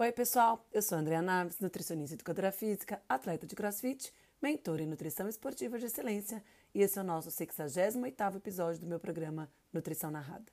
Oi, 0.00 0.12
pessoal. 0.12 0.66
Eu 0.72 0.80
sou 0.80 0.96
a 0.96 1.00
Andrea 1.02 1.20
Naves, 1.20 1.60
nutricionista 1.60 2.14
e 2.14 2.16
educadora 2.16 2.50
física, 2.50 3.02
atleta 3.06 3.46
de 3.46 3.54
crossfit, 3.54 4.10
mentora 4.40 4.82
em 4.82 4.86
nutrição 4.86 5.28
esportiva 5.28 5.78
de 5.78 5.84
excelência, 5.84 6.42
e 6.74 6.80
esse 6.80 6.98
é 6.98 7.02
o 7.02 7.04
nosso 7.04 7.28
68º 7.28 8.36
episódio 8.36 8.80
do 8.80 8.86
meu 8.86 8.98
programa 8.98 9.52
Nutrição 9.70 10.10
Narrada. 10.10 10.50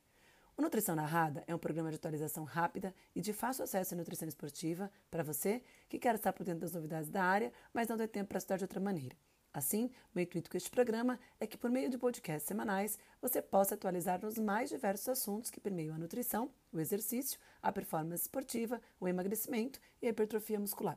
O 0.57 0.61
Nutrição 0.61 0.97
Narrada 0.97 1.45
é 1.47 1.55
um 1.55 1.57
programa 1.57 1.89
de 1.89 1.95
atualização 1.95 2.43
rápida 2.43 2.93
e 3.15 3.21
de 3.21 3.31
fácil 3.31 3.63
acesso 3.63 3.93
à 3.93 3.97
nutrição 3.97 4.27
esportiva 4.27 4.91
para 5.09 5.23
você 5.23 5.63
que 5.87 5.97
quer 5.97 6.15
estar 6.15 6.33
por 6.33 6.43
dentro 6.43 6.59
das 6.59 6.73
novidades 6.73 7.09
da 7.09 7.23
área, 7.23 7.53
mas 7.73 7.87
não 7.87 7.95
tem 7.95 8.05
tempo 8.05 8.27
para 8.27 8.39
estudar 8.39 8.57
de 8.57 8.65
outra 8.65 8.81
maneira. 8.81 9.15
Assim, 9.57 9.89
meu 10.13 10.23
intuito 10.23 10.51
com 10.51 10.55
este 10.55 10.69
programa 10.69 11.19
é 11.39 11.47
que, 11.47 11.57
por 11.57 11.71
meio 11.71 11.89
de 11.89 11.97
podcasts 11.97 12.47
semanais, 12.47 12.99
você 13.19 13.41
possa 13.41 13.73
atualizar 13.73 14.21
nos 14.21 14.37
mais 14.37 14.69
diversos 14.69 15.09
assuntos 15.09 15.49
que 15.49 15.59
permeiam 15.59 15.95
a 15.95 15.97
nutrição, 15.97 16.51
o 16.71 16.79
exercício, 16.79 17.39
a 17.59 17.71
performance 17.71 18.21
esportiva, 18.21 18.79
o 18.99 19.07
emagrecimento 19.07 19.79
e 19.99 20.05
a 20.05 20.11
hipertrofia 20.11 20.59
muscular. 20.59 20.95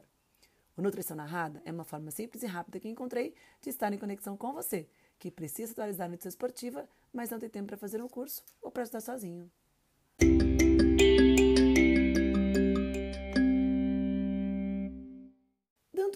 O 0.77 0.83
Nutrição 0.83 1.17
Narrada 1.17 1.63
é 1.65 1.73
uma 1.73 1.85
forma 1.85 2.11
simples 2.11 2.43
e 2.43 2.47
rápida 2.47 2.79
que 2.79 2.91
encontrei 2.91 3.35
de 3.63 3.71
estar 3.71 3.95
em 3.95 3.99
conexão 3.99 4.37
com 4.37 4.53
você, 4.53 4.87
que 5.19 5.31
precisa 5.31 5.73
atualizar 5.73 6.05
a 6.07 6.11
nutrição 6.11 6.29
esportiva, 6.29 6.87
mas 7.15 7.31
não 7.31 7.39
tem 7.39 7.49
tempo 7.49 7.69
para 7.69 7.79
fazer 7.79 8.03
um 8.03 8.09
curso 8.09 8.45
ou 8.61 8.71
para 8.71 8.83
estudar 8.83 9.01
sozinho. 9.01 9.51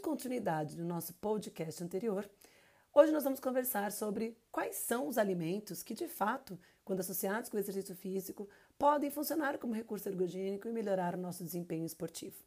Continuidade 0.03 0.77
do 0.77 0.85
nosso 0.85 1.15
podcast 1.15 1.83
anterior, 1.83 2.29
hoje 2.93 3.13
nós 3.13 3.25
vamos 3.25 3.41
conversar 3.41 3.93
sobre 3.93 4.37
quais 4.51 4.77
são 4.77 5.09
os 5.09 5.19
alimentos 5.19 5.83
que, 5.83 5.95
de 5.95 6.09
fato, 6.09 6.59
quando 6.85 7.01
associados 7.01 7.49
com 7.49 7.57
o 7.57 7.61
exercício 7.61 7.95
físico, 7.95 8.49
podem 8.79 9.11
funcionar 9.11 9.59
como 9.59 9.75
recurso 9.75 10.09
ergogênico 10.09 10.69
e 10.69 10.73
melhorar 10.73 11.15
o 11.15 11.21
nosso 11.21 11.43
desempenho 11.43 11.87
esportivo. 11.87 12.43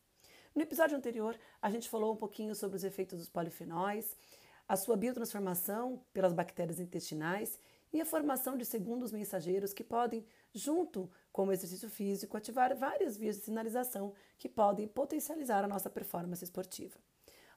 No 0.53 0.61
episódio 0.61 0.97
anterior, 0.97 1.37
a 1.61 1.69
gente 1.69 1.89
falou 1.89 2.13
um 2.13 2.17
pouquinho 2.17 2.55
sobre 2.55 2.77
os 2.77 2.83
efeitos 2.83 3.19
dos 3.19 3.29
polifenóis, 3.29 4.15
a 4.67 4.75
sua 4.75 4.97
biotransformação 4.97 6.01
pelas 6.13 6.33
bactérias 6.33 6.79
intestinais 6.79 7.59
e 7.93 8.01
a 8.01 8.05
formação 8.05 8.57
de 8.57 8.65
segundos 8.65 9.11
mensageiros 9.11 9.73
que 9.73 9.83
podem, 9.83 10.25
junto 10.53 11.09
com 11.31 11.47
o 11.47 11.51
exercício 11.51 11.89
físico, 11.89 12.35
ativar 12.35 12.75
várias 12.75 13.15
vias 13.15 13.37
de 13.37 13.43
sinalização 13.43 14.13
que 14.37 14.49
podem 14.49 14.87
potencializar 14.87 15.63
a 15.63 15.67
nossa 15.67 15.89
performance 15.89 16.43
esportiva. 16.43 16.97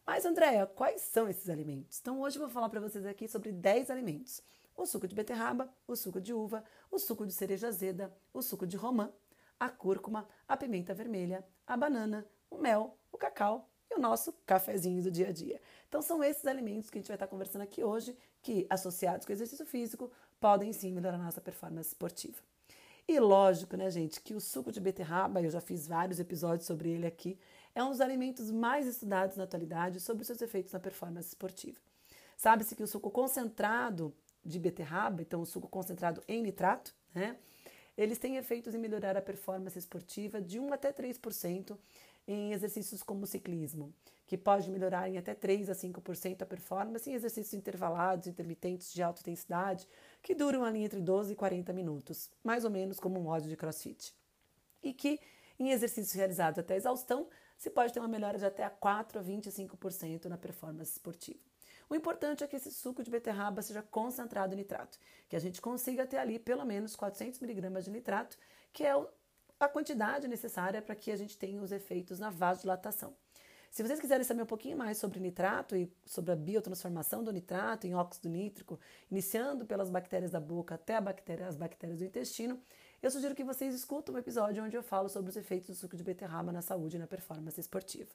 Mas, 0.07 0.25
Andréia, 0.25 0.67
quais 0.67 1.03
são 1.03 1.29
esses 1.29 1.49
alimentos? 1.49 1.99
Então, 2.01 2.21
hoje 2.21 2.37
eu 2.37 2.43
vou 2.43 2.51
falar 2.51 2.69
para 2.69 2.81
vocês 2.81 3.07
aqui 3.07 3.29
sobre 3.29 3.53
10 3.53 3.91
alimentos: 3.91 4.43
o 4.77 4.87
suco 4.87 5.07
de 5.07 5.15
beterraba, 5.15 5.73
o 5.87 5.95
suco 5.95 6.21
de 6.21 6.33
uva, 6.33 6.65
o 6.91 6.99
suco 6.99 7.27
de 7.27 7.33
cereja 7.33 7.69
azeda, 7.69 8.13
o 8.33 8.43
suco 8.43 8.67
de 8.67 8.77
romã, 8.77 9.13
a 9.59 9.69
cúrcuma, 9.69 10.27
a 10.49 10.57
pimenta 10.57 10.95
vermelha, 10.95 11.47
a 11.67 11.77
banana, 11.77 12.27
o 12.51 12.59
mel, 12.59 12.99
o 13.13 13.19
cacau 13.19 13.69
e 13.91 13.95
o 13.95 14.01
nosso 14.01 14.33
cafezinho 14.47 15.03
do 15.03 15.11
dia 15.11 15.29
a 15.29 15.33
dia. 15.33 15.61
Então, 15.89 16.01
são 16.01 16.23
esses 16.25 16.47
alimentos 16.47 16.89
que 16.89 16.99
a 16.99 17.01
gente 17.01 17.09
vai 17.09 17.17
estar 17.17 17.27
conversando 17.27 17.63
aqui 17.63 17.85
hoje, 17.85 18.17
que, 18.43 18.67
associados 18.71 19.27
com 19.27 19.33
exercício 19.33 19.67
físico, 19.67 20.11
podem 20.41 20.73
sim 20.73 20.93
melhorar 20.93 21.17
a 21.17 21.25
nossa 21.25 21.41
performance 21.41 21.89
esportiva. 21.89 22.50
E 23.11 23.19
lógico, 23.19 23.77
né, 23.77 23.91
gente, 23.91 24.21
que 24.21 24.37
o 24.37 24.41
suco 24.41 24.71
de 24.71 24.79
beterraba, 24.79 25.43
eu 25.43 25.51
já 25.51 25.61
fiz 25.61 25.85
vários 25.85 26.21
episódios 26.21 26.65
sobre 26.65 26.91
ele 26.91 27.09
aqui, 27.09 27.37
é 27.75 27.83
um 27.83 27.91
dos 27.91 28.01
alimentos 28.01 28.53
mais 28.53 28.87
estudados 28.87 29.37
na 29.37 29.43
atualidade 29.43 29.99
sobre 29.99 30.25
seus 30.25 30.41
efeitos 30.41 30.73
na 30.73 30.79
performance 30.79 31.27
esportiva. 31.27 31.77
Sabe-se 32.37 32.77
que 32.77 32.85
o 32.85 32.87
suco 32.87 33.11
concentrado 33.11 34.15
de 34.45 34.61
beterraba, 34.61 35.23
então 35.23 35.41
o 35.41 35.45
suco 35.45 35.67
concentrado 35.67 36.23
em 36.29 36.41
nitrato, 36.41 36.95
né, 37.13 37.37
eles 37.99 38.17
têm 38.17 38.37
efeitos 38.37 38.77
em 38.77 38.79
melhorar 38.79 39.17
a 39.17 39.21
performance 39.21 39.77
esportiva 39.77 40.41
de 40.41 40.61
1 40.61 40.73
até 40.73 40.93
3% 40.93 41.77
em 42.29 42.53
exercícios 42.53 43.03
como 43.03 43.25
o 43.25 43.27
ciclismo, 43.27 43.93
que 44.25 44.39
pode 44.39 44.71
melhorar 44.71 45.09
em 45.09 45.19
até 45.19 45.35
3 45.35 45.69
a 45.69 45.75
5% 45.75 46.43
a 46.43 46.47
performance 46.47 47.11
em 47.11 47.15
exercícios 47.15 47.55
intervalados, 47.55 48.29
intermitentes 48.29 48.93
de 48.93 49.03
alta 49.03 49.21
intensidade, 49.21 49.89
que 50.23 50.35
duram 50.35 50.65
ali 50.65 50.85
entre 50.85 51.01
12 51.01 51.33
e 51.33 51.37
40 51.37 51.73
minutos, 51.73 52.31
mais 52.43 52.65
ou 52.65 52.71
menos 52.71 53.01
como 53.01 53.19
um 53.19 53.27
ódio 53.27 53.49
de 53.49 53.57
crossfit. 53.57 54.15
E 54.83 54.93
que, 54.93 55.19
em 55.59 55.71
exercícios 55.71 56.13
realizados 56.13 56.59
até 56.59 56.77
exaustão, 56.77 57.29
se 57.57 57.71
pode 57.71 57.93
ter 57.93 58.01
uma 58.01 58.09
melhora 58.09 58.39
de 58.39 58.45
até 58.45 58.69
4 58.69 59.19
a 59.19 59.23
25% 59.23 60.27
na 60.27 60.39
performance 60.39 60.93
esportiva. 60.93 61.39
O 61.89 61.95
importante 61.95 62.45
é 62.45 62.47
que 62.47 62.57
esse 62.57 62.71
suco 62.71 63.03
de 63.03 63.11
beterraba 63.11 63.63
seja 63.63 63.83
concentrado 63.83 64.55
em 64.55 64.59
nitrato, 64.59 64.99
que 65.29 65.35
a 65.35 65.41
gente 65.41 65.61
consiga 65.61 66.07
ter 66.07 66.19
ali 66.19 66.39
pelo 66.39 66.65
menos 66.65 66.95
400 66.95 67.41
miligramas 67.41 67.85
de 67.85 67.91
nitrato, 67.91 68.39
que 68.73 68.85
é 68.85 68.93
a 69.59 69.69
quantidade 69.69 70.29
necessária 70.29 70.81
para 70.81 70.95
que 70.95 71.11
a 71.11 71.17
gente 71.17 71.37
tenha 71.37 71.61
os 71.61 71.73
efeitos 71.73 72.19
na 72.19 72.31
vasodilatação. 72.31 73.15
Se 73.71 73.85
vocês 73.85 74.01
quiserem 74.01 74.25
saber 74.25 74.43
um 74.43 74.47
pouquinho 74.47 74.77
mais 74.77 74.99
sobre 74.99 75.21
nitrato 75.21 75.77
e 75.77 75.89
sobre 76.05 76.33
a 76.33 76.37
biotransformação 76.37 77.23
do 77.23 77.33
nitrato 77.33 77.87
em 77.87 77.95
óxido 77.95 78.29
nítrico, 78.29 78.81
iniciando 79.09 79.65
pelas 79.65 79.89
bactérias 79.89 80.33
da 80.33 80.41
boca 80.41 80.75
até 80.75 81.01
bactéria, 81.01 81.47
as 81.47 81.57
bactérias 81.57 82.01
do 82.01 82.05
intestino, 82.05 82.61
eu 83.01 83.13
sugiro 83.13 83.33
que 83.33 83.45
vocês 83.45 83.73
escutem 83.73 84.13
um 84.13 84.19
episódio 84.19 84.65
onde 84.65 84.77
eu 84.77 84.83
falo 84.83 85.09
sobre 85.09 85.31
os 85.31 85.37
efeitos 85.37 85.69
do 85.69 85.75
suco 85.77 85.97
de 85.97 86.03
beterraba 86.03 86.51
na 86.51 86.63
saúde 86.63 86.97
e 86.97 86.99
na 86.99 87.07
performance 87.07 87.61
esportiva. 87.61 88.11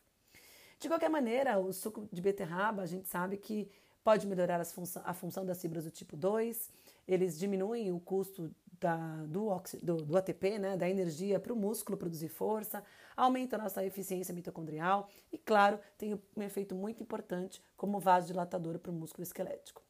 De 0.78 0.90
qualquer 0.90 1.10
maneira, 1.10 1.58
o 1.58 1.72
suco 1.72 2.06
de 2.12 2.22
beterraba, 2.22 2.82
a 2.82 2.86
gente 2.86 3.08
sabe 3.08 3.38
que 3.38 3.72
pode 4.04 4.28
melhorar 4.28 4.62
a 4.62 5.14
função 5.14 5.46
das 5.46 5.62
fibras 5.62 5.86
do 5.86 5.90
tipo 5.90 6.18
2, 6.18 6.70
eles 7.08 7.40
diminuem 7.40 7.94
o 7.94 8.00
custo 8.00 8.54
da, 8.80 8.98
do, 9.26 9.50
do, 9.82 9.98
do, 9.98 10.18
ATP, 10.18 10.60
né, 10.60 10.78
da 10.78 10.90
energia 10.90 11.40
para 11.40 11.54
o 11.54 11.56
músculo 11.56 11.98
produzir 11.98 12.30
força, 12.30 12.84
aumenta 13.16 13.56
a 13.56 13.60
nossa 13.60 13.84
eficiência 13.86 14.34
mitocondrial 14.34 15.10
e, 15.32 15.38
claro, 15.38 15.80
tem 15.98 16.20
um 16.36 16.42
efeito 16.42 16.76
muito 16.76 17.02
importante 17.02 17.62
como 17.78 18.00
vasodilatador 18.00 18.80
para 18.80 18.92
o 18.92 18.96
músculo 18.96 19.24
esquelético. 19.24 19.82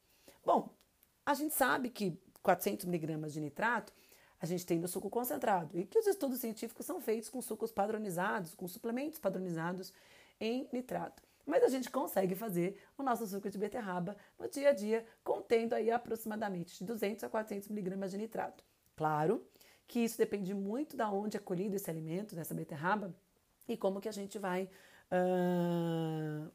Bom, 0.44 0.70
a 1.24 1.34
gente 1.34 1.54
sabe 1.54 1.90
que 1.90 2.18
400 2.42 2.86
miligramas 2.86 3.32
de 3.32 3.40
nitrato 3.40 3.92
a 4.40 4.46
gente 4.46 4.66
tem 4.66 4.78
no 4.78 4.86
suco 4.86 5.10
concentrado 5.10 5.76
e 5.78 5.84
que 5.84 5.98
os 5.98 6.06
estudos 6.06 6.40
científicos 6.40 6.86
são 6.86 7.00
feitos 7.00 7.28
com 7.28 7.40
sucos 7.40 7.72
padronizados, 7.72 8.54
com 8.54 8.68
suplementos 8.68 9.18
padronizados 9.18 9.92
em 10.38 10.68
nitrato. 10.72 11.22
Mas 11.46 11.62
a 11.62 11.68
gente 11.68 11.90
consegue 11.90 12.34
fazer 12.34 12.82
o 12.98 13.02
nosso 13.02 13.26
suco 13.26 13.48
de 13.48 13.56
beterraba 13.56 14.16
no 14.38 14.48
dia 14.48 14.70
a 14.70 14.72
dia, 14.72 15.06
contendo 15.22 15.74
aí 15.74 15.90
aproximadamente 15.90 16.76
de 16.76 16.84
200 16.84 17.24
a 17.24 17.28
400 17.28 17.68
miligramas 17.68 18.10
de 18.10 18.18
nitrato. 18.18 18.64
Claro 18.96 19.46
que 19.86 20.00
isso 20.00 20.18
depende 20.18 20.52
muito 20.52 20.96
da 20.96 21.10
onde 21.10 21.36
é 21.36 21.40
colhido 21.40 21.76
esse 21.76 21.88
alimento, 21.88 22.34
dessa 22.34 22.54
beterraba, 22.54 23.14
e 23.68 23.76
como 23.76 24.00
que 24.00 24.08
a 24.08 24.12
gente 24.12 24.38
vai 24.38 24.68
uh, 25.12 26.50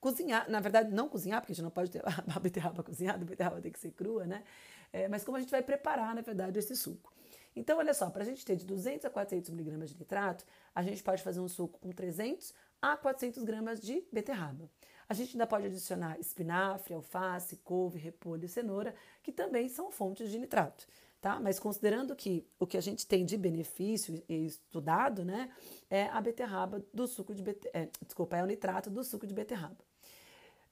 cozinhar. 0.00 0.50
Na 0.50 0.60
verdade, 0.60 0.90
não 0.92 1.08
cozinhar, 1.08 1.40
porque 1.40 1.52
a 1.52 1.54
gente 1.54 1.64
não 1.64 1.70
pode 1.70 1.90
ter 1.90 2.02
a 2.06 2.38
beterraba 2.38 2.82
cozinhada, 2.82 3.22
a 3.22 3.26
beterraba 3.26 3.60
tem 3.60 3.72
que 3.72 3.78
ser 3.78 3.90
crua, 3.90 4.24
né? 4.26 4.44
É, 4.92 5.08
mas 5.08 5.24
como 5.24 5.36
a 5.36 5.40
gente 5.40 5.50
vai 5.50 5.62
preparar, 5.62 6.14
na 6.14 6.22
verdade, 6.22 6.58
esse 6.58 6.76
suco. 6.76 7.12
Então, 7.56 7.78
olha 7.78 7.94
só, 7.94 8.10
para 8.10 8.22
a 8.22 8.24
gente 8.24 8.44
ter 8.44 8.56
de 8.56 8.64
200 8.64 9.04
a 9.04 9.10
400 9.10 9.50
miligramas 9.50 9.90
de 9.90 9.98
nitrato, 9.98 10.44
a 10.74 10.82
gente 10.82 11.02
pode 11.02 11.22
fazer 11.22 11.40
um 11.40 11.48
suco 11.48 11.78
com 11.78 11.90
300 11.90 12.54
a 12.80 12.96
400 12.96 13.42
gramas 13.44 13.80
de 13.80 14.04
beterraba. 14.12 14.68
A 15.08 15.14
gente 15.14 15.32
ainda 15.32 15.46
pode 15.46 15.66
adicionar 15.66 16.18
espinafre, 16.18 16.94
alface, 16.94 17.56
couve, 17.58 17.98
repolho 17.98 18.44
e 18.44 18.48
cenoura, 18.48 18.94
que 19.22 19.32
também 19.32 19.68
são 19.68 19.90
fontes 19.90 20.30
de 20.30 20.38
nitrato. 20.38 20.86
Tá? 21.24 21.40
Mas 21.40 21.58
considerando 21.58 22.14
que 22.14 22.46
o 22.60 22.66
que 22.66 22.76
a 22.76 22.82
gente 22.82 23.06
tem 23.06 23.24
de 23.24 23.38
benefício 23.38 24.22
estudado, 24.28 25.24
né, 25.24 25.50
é 25.88 26.04
a 26.08 26.20
beterraba 26.20 26.84
do 26.92 27.06
suco 27.06 27.34
de 27.34 27.42
beterraba, 27.42 27.78
é, 27.78 27.88
desculpa, 28.04 28.36
é 28.36 28.42
o 28.42 28.46
nitrato 28.46 28.90
do 28.90 29.02
suco 29.02 29.26
de 29.26 29.32
beterraba. 29.32 29.78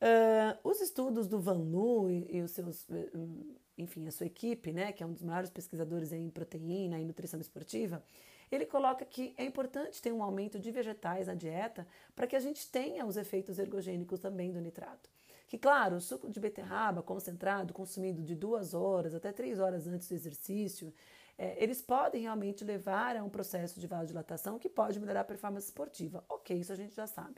Uh, 0.03 0.69
os 0.69 0.79
estudos 0.83 1.27
do 1.27 1.41
Van 1.41 1.57
Nu 1.57 2.11
e, 2.11 2.37
e 2.37 2.43
os 2.43 2.51
seus 2.51 2.87
uh, 2.91 3.57
enfim, 3.79 4.07
a 4.07 4.13
sua 4.13 4.27
equipe, 4.27 4.75
né, 4.75 4.93
que 4.93 5.03
é 5.03 5.07
um 5.07 5.15
dos 5.15 5.23
maiores 5.23 5.49
pesquisadores 5.49 6.13
em 6.13 6.29
proteína 6.29 7.01
e 7.01 7.05
nutrição 7.07 7.41
esportiva, 7.41 8.05
ele 8.51 8.67
coloca 8.67 9.07
que 9.07 9.33
é 9.39 9.47
importante 9.47 10.03
ter 10.03 10.13
um 10.13 10.23
aumento 10.23 10.59
de 10.59 10.71
vegetais 10.71 11.29
na 11.29 11.35
dieta 11.35 11.87
para 12.15 12.27
que 12.27 12.37
a 12.37 12.41
gente 12.41 12.71
tenha 12.71 13.07
os 13.07 13.17
efeitos 13.17 13.59
ergogênicos 13.59 14.21
também 14.21 14.53
do 14.53 14.61
nitrato. 14.61 15.09
Que, 15.53 15.59
claro, 15.59 15.97
o 15.97 16.01
suco 16.01 16.31
de 16.31 16.41
beterraba 16.41 17.03
concentrado, 17.03 17.75
consumido 17.75 18.23
de 18.23 18.35
duas 18.35 18.73
horas 18.73 19.15
até 19.15 19.31
três 19.31 19.61
horas 19.61 19.87
antes 19.87 20.09
do 20.09 20.15
exercício, 20.15 20.95
é, 21.37 21.63
eles 21.63 21.83
podem 21.83 22.23
realmente 22.23 22.65
levar 22.65 23.19
a 23.19 23.23
um 23.23 23.29
processo 23.29 23.79
de 23.79 23.87
vasodilatação 23.87 24.59
que 24.59 24.71
pode 24.71 24.99
melhorar 24.99 25.21
a 25.21 25.25
performance 25.25 25.67
esportiva. 25.67 26.25
Ok, 26.27 26.59
isso 26.59 26.73
a 26.73 26.75
gente 26.75 26.95
já 26.95 27.07
sabe. 27.07 27.35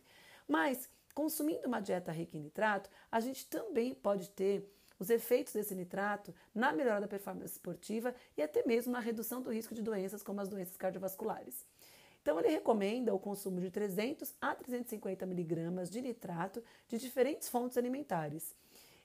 Mas, 0.46 0.88
consumindo 1.12 1.66
uma 1.66 1.80
dieta 1.80 2.12
rica 2.12 2.36
em 2.36 2.42
nitrato, 2.42 2.88
a 3.10 3.18
gente 3.18 3.48
também 3.48 3.92
pode 3.92 4.30
ter 4.30 4.72
os 4.96 5.10
efeitos 5.10 5.52
desse 5.52 5.74
nitrato 5.74 6.32
na 6.54 6.72
melhora 6.72 7.00
da 7.00 7.08
performance 7.08 7.54
esportiva 7.54 8.14
e 8.36 8.42
até 8.42 8.64
mesmo 8.64 8.92
na 8.92 9.00
redução 9.00 9.42
do 9.42 9.50
risco 9.50 9.74
de 9.74 9.82
doenças 9.82 10.22
como 10.22 10.40
as 10.40 10.48
doenças 10.48 10.76
cardiovasculares. 10.76 11.66
Então, 12.24 12.40
ele 12.40 12.48
recomenda 12.48 13.12
o 13.12 13.18
consumo 13.18 13.60
de 13.60 13.70
300 13.70 14.34
a 14.40 14.54
350 14.54 15.26
miligramas 15.26 15.90
de 15.90 16.00
nitrato 16.00 16.64
de 16.88 16.96
diferentes 16.96 17.50
fontes 17.50 17.76
alimentares. 17.76 18.56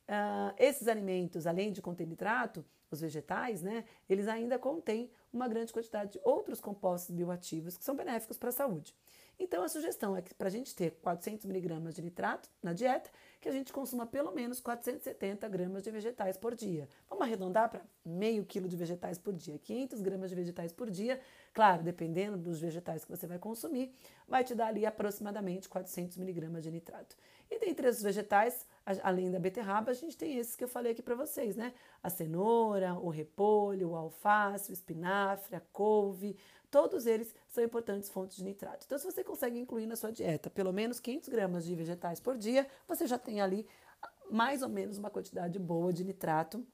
Uh, 0.08 0.56
esses 0.58 0.88
alimentos, 0.88 1.46
além 1.46 1.74
de 1.74 1.82
conter 1.82 2.08
nitrato, 2.08 2.64
os 2.90 3.02
vegetais, 3.02 3.62
né, 3.62 3.84
eles 4.08 4.26
ainda 4.30 4.58
contêm 4.58 5.12
uma 5.34 5.50
grande 5.50 5.74
quantidade 5.74 6.14
de 6.14 6.22
outros 6.24 6.62
compostos 6.62 7.14
bioativos 7.14 7.78
que 7.78 7.84
são 7.84 7.94
benéficos 7.94 8.38
para 8.38 8.50
a 8.50 8.54
saúde. 8.54 8.96
Então, 9.40 9.64
a 9.64 9.70
sugestão 9.70 10.18
é 10.18 10.22
que 10.22 10.34
para 10.34 10.48
a 10.48 10.52
gente 10.52 10.76
ter 10.76 10.92
400 11.02 11.46
miligramas 11.46 11.96
de 11.96 12.02
nitrato 12.02 12.50
na 12.62 12.74
dieta, 12.74 13.10
que 13.40 13.48
a 13.48 13.52
gente 13.54 13.72
consuma 13.72 14.06
pelo 14.06 14.34
menos 14.34 14.60
470 14.60 15.48
gramas 15.48 15.82
de 15.82 15.90
vegetais 15.90 16.36
por 16.36 16.54
dia. 16.54 16.90
Vamos 17.10 17.26
arredondar 17.26 17.70
para 17.70 17.82
meio 18.04 18.46
quilo 18.46 18.68
de 18.68 18.76
vegetais 18.76 19.18
por 19.18 19.34
dia, 19.34 19.58
500 19.58 20.02
gramas 20.02 20.30
de 20.30 20.36
vegetais 20.36 20.74
por 20.74 20.90
dia. 20.92 21.22
Claro, 21.54 21.84
dependendo 21.84 22.38
dos 22.38 22.60
vegetais 22.60 23.06
que 23.06 23.12
você 23.12 23.26
vai 23.26 23.40
consumir, 23.40 23.96
vai 24.28 24.44
te 24.44 24.54
dar 24.54 24.68
ali 24.68 24.86
aproximadamente 24.86 25.70
400 25.70 26.18
miligramas 26.18 26.62
de 26.62 26.70
nitrato. 26.70 27.16
E 27.50 27.58
dentre 27.60 27.88
os 27.88 28.02
vegetais, 28.02 28.68
além 29.04 29.30
da 29.30 29.40
beterraba, 29.40 29.92
a 29.92 29.94
gente 29.94 30.18
tem 30.18 30.38
esses 30.38 30.56
que 30.56 30.64
eu 30.64 30.68
falei 30.68 30.94
aqui 30.94 31.02
para 31.02 31.16
vocês, 31.16 31.56
né? 31.56 31.74
A 32.02 32.10
cenoura, 32.10 32.94
o 32.96 33.10
repolho, 33.10 33.90
o 33.90 33.96
alface, 33.96 34.72
o 34.72 34.74
espinafre, 34.74 35.56
a 35.56 35.60
couve, 35.60 36.38
todos 36.72 37.06
eles 37.06 37.36
são 37.48 37.64
importantes 37.64 38.10
fontes 38.10 38.38
de 38.38 38.44
nitrato. 38.44 38.86
Então, 38.86 38.98
se 38.98 39.06
você 39.06 39.24
consegue 39.24 39.60
incluir 39.60 39.86
na 39.86 39.96
sua 39.96 40.12
dieta 40.12 40.50
pelo 40.50 40.72
menos 40.72 41.00
500 41.00 41.30
gramas 41.30 41.66
de 41.66 41.76
vegetais 41.76 42.20
por 42.20 42.38
dia, 42.38 42.68
você 42.88 43.06
já 43.06 43.18
tem 43.18 43.42
ali 43.42 43.68
mais 44.32 44.62
ou 44.62 44.70
menos 44.70 44.98
uma 44.98 45.10
quantidade 45.10 45.60
boa 45.60 45.92
de 45.92 46.04
nitrato 46.04 46.66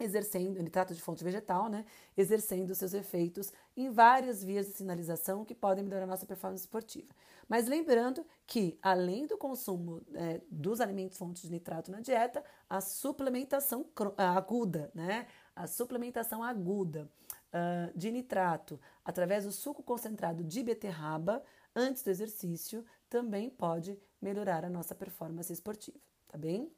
exercendo, 0.00 0.62
nitrato 0.62 0.94
de 0.94 1.02
fonte 1.02 1.24
vegetal, 1.24 1.68
né, 1.68 1.84
exercendo 2.16 2.74
seus 2.74 2.94
efeitos 2.94 3.52
em 3.78 3.90
várias 3.90 4.42
vias 4.42 4.66
de 4.66 4.72
sinalização 4.72 5.44
que 5.44 5.54
podem 5.54 5.84
melhorar 5.84 6.04
nossa 6.04 6.26
performance 6.26 6.64
esportiva. 6.64 7.14
Mas 7.48 7.68
lembrando 7.68 8.26
que, 8.44 8.76
além 8.82 9.24
do 9.24 9.38
consumo 9.38 10.02
é, 10.14 10.40
dos 10.50 10.80
alimentos 10.80 11.16
fontes 11.16 11.42
de 11.42 11.50
nitrato 11.52 11.88
na 11.88 12.00
dieta, 12.00 12.44
a 12.68 12.80
suplementação 12.80 13.86
aguda, 14.16 14.90
né, 14.92 15.28
a 15.54 15.68
suplementação 15.68 16.42
aguda 16.42 17.08
uh, 17.52 17.96
de 17.96 18.10
nitrato 18.10 18.80
através 19.04 19.44
do 19.44 19.52
suco 19.52 19.80
concentrado 19.80 20.42
de 20.42 20.62
beterraba 20.64 21.40
antes 21.74 22.02
do 22.02 22.10
exercício 22.10 22.84
também 23.08 23.48
pode 23.48 23.96
melhorar 24.20 24.64
a 24.64 24.68
nossa 24.68 24.94
performance 24.94 25.52
esportiva, 25.52 25.98
tá 26.26 26.36
bem? 26.36 26.72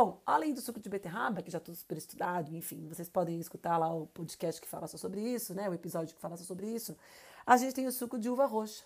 Bom, 0.00 0.22
além 0.24 0.54
do 0.54 0.60
suco 0.60 0.78
de 0.78 0.88
beterraba, 0.88 1.42
que 1.42 1.50
já 1.50 1.58
estou 1.58 1.74
super 1.74 1.98
estudado, 1.98 2.54
enfim, 2.54 2.86
vocês 2.86 3.08
podem 3.08 3.40
escutar 3.40 3.76
lá 3.76 3.92
o 3.92 4.06
podcast 4.06 4.60
que 4.60 4.68
fala 4.68 4.86
só 4.86 4.96
sobre 4.96 5.20
isso, 5.20 5.52
né? 5.52 5.68
O 5.68 5.74
episódio 5.74 6.14
que 6.14 6.20
fala 6.20 6.36
só 6.36 6.44
sobre 6.44 6.68
isso. 6.68 6.96
A 7.44 7.56
gente 7.56 7.74
tem 7.74 7.84
o 7.84 7.90
suco 7.90 8.16
de 8.16 8.30
uva 8.30 8.46
roxa. 8.46 8.84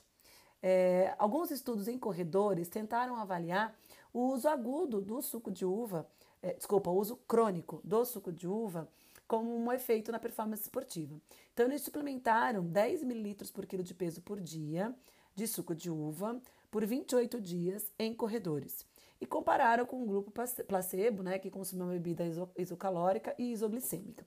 É, 0.62 1.14
alguns 1.18 1.50
estudos 1.50 1.86
em 1.86 1.98
corredores 1.98 2.66
tentaram 2.70 3.16
avaliar 3.16 3.78
o 4.10 4.20
uso 4.32 4.48
agudo 4.48 5.02
do 5.02 5.20
suco 5.20 5.50
de 5.50 5.66
uva, 5.66 6.08
é, 6.40 6.54
desculpa, 6.54 6.88
o 6.88 6.96
uso 6.96 7.16
crônico 7.28 7.82
do 7.84 8.02
suco 8.06 8.32
de 8.32 8.48
uva 8.48 8.88
como 9.28 9.54
um 9.54 9.70
efeito 9.70 10.10
na 10.10 10.18
performance 10.18 10.62
esportiva. 10.62 11.14
Então, 11.52 11.66
eles 11.66 11.82
suplementaram 11.82 12.64
10 12.64 13.02
ml 13.02 13.52
por 13.52 13.66
quilo 13.66 13.82
de 13.82 13.92
peso 13.92 14.22
por 14.22 14.40
dia 14.40 14.94
de 15.34 15.46
suco 15.46 15.74
de 15.74 15.90
uva 15.90 16.40
por 16.70 16.86
28 16.86 17.38
dias 17.38 17.92
em 17.98 18.14
corredores 18.14 18.90
e 19.22 19.26
compararam 19.26 19.86
com 19.86 20.02
o 20.02 20.04
grupo 20.04 20.32
placebo, 20.66 21.22
né, 21.22 21.38
que 21.38 21.48
consumiu 21.48 21.86
uma 21.86 21.92
bebida 21.92 22.24
isocalórica 22.58 23.32
e 23.38 23.52
isoglicêmica. 23.52 24.26